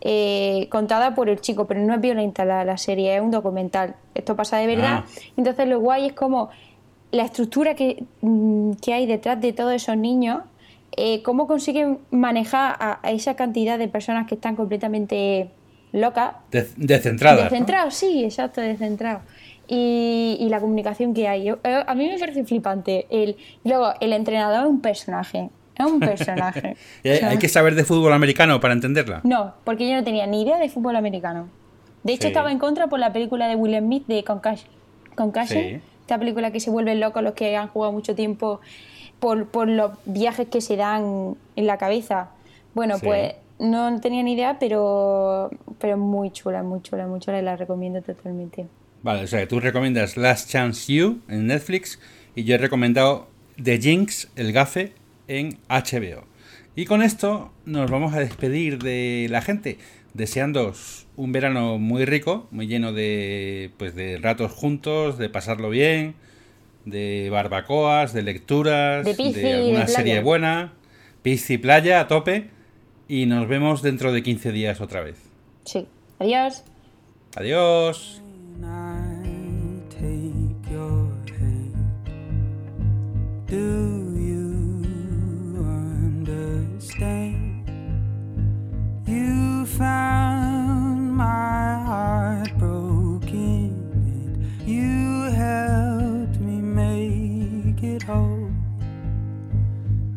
[0.00, 3.94] eh, contada por el chico, pero no es violenta la, la serie, es un documental.
[4.14, 5.04] Esto pasa de verdad.
[5.04, 5.22] Ah.
[5.36, 6.50] Entonces lo guay es como
[7.12, 10.40] la estructura que, mm, que hay detrás de todos esos niños,
[10.96, 15.50] eh, cómo consiguen manejar a, a esa cantidad de personas que están completamente
[15.92, 17.50] locas De, descentradas, ¿no?
[17.50, 19.20] Descentrado, sí, exacto, descentrado.
[19.68, 21.44] Y, y la comunicación que hay.
[21.44, 23.06] Yo- eh, a mí me parece flipante.
[23.10, 25.48] El, luego, el entrenador es un personaje.
[25.78, 26.76] Es un personaje.
[27.04, 29.20] Hay, O sea, hay que saber de fútbol americano para entenderla.
[29.24, 31.48] No, porque yo no tenía ni idea de fútbol americano.
[32.02, 32.28] De hecho, Sí.
[32.28, 34.68] estaba en contra por la película de Will Smith de Concussion.
[35.14, 35.80] Concussion Sí.
[36.00, 38.60] Esta película que se vuelven locos los que han jugado mucho tiempo
[39.22, 42.30] por, por los viajes que se dan en la cabeza.
[42.74, 43.06] Bueno, Sí.
[43.06, 45.48] pues no tenía ni idea, pero,
[45.78, 48.66] pero muy chula, muy chula, muy chula y la recomiendo totalmente.
[49.04, 52.00] Vale, o sea, tú recomiendas Last Chance You en Netflix
[52.34, 53.28] y yo he recomendado
[53.62, 54.92] The Jinx, el gafe,
[55.28, 56.24] en HBO.
[56.74, 59.78] Y con esto nos vamos a despedir de la gente,
[60.14, 66.14] deseándoos un verano muy rico, muy lleno de, pues, de ratos juntos, de pasarlo bien,
[66.84, 70.72] de barbacoas, de lecturas, De pisci, de alguna de serie buena,
[71.22, 72.50] pisci playa a tope
[73.08, 75.16] y nos vemos dentro de 15 días otra vez.
[75.64, 75.86] Sí.
[76.18, 76.64] Adiós.
[77.36, 78.21] Adiós.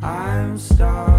[0.05, 1.14] I'm starving.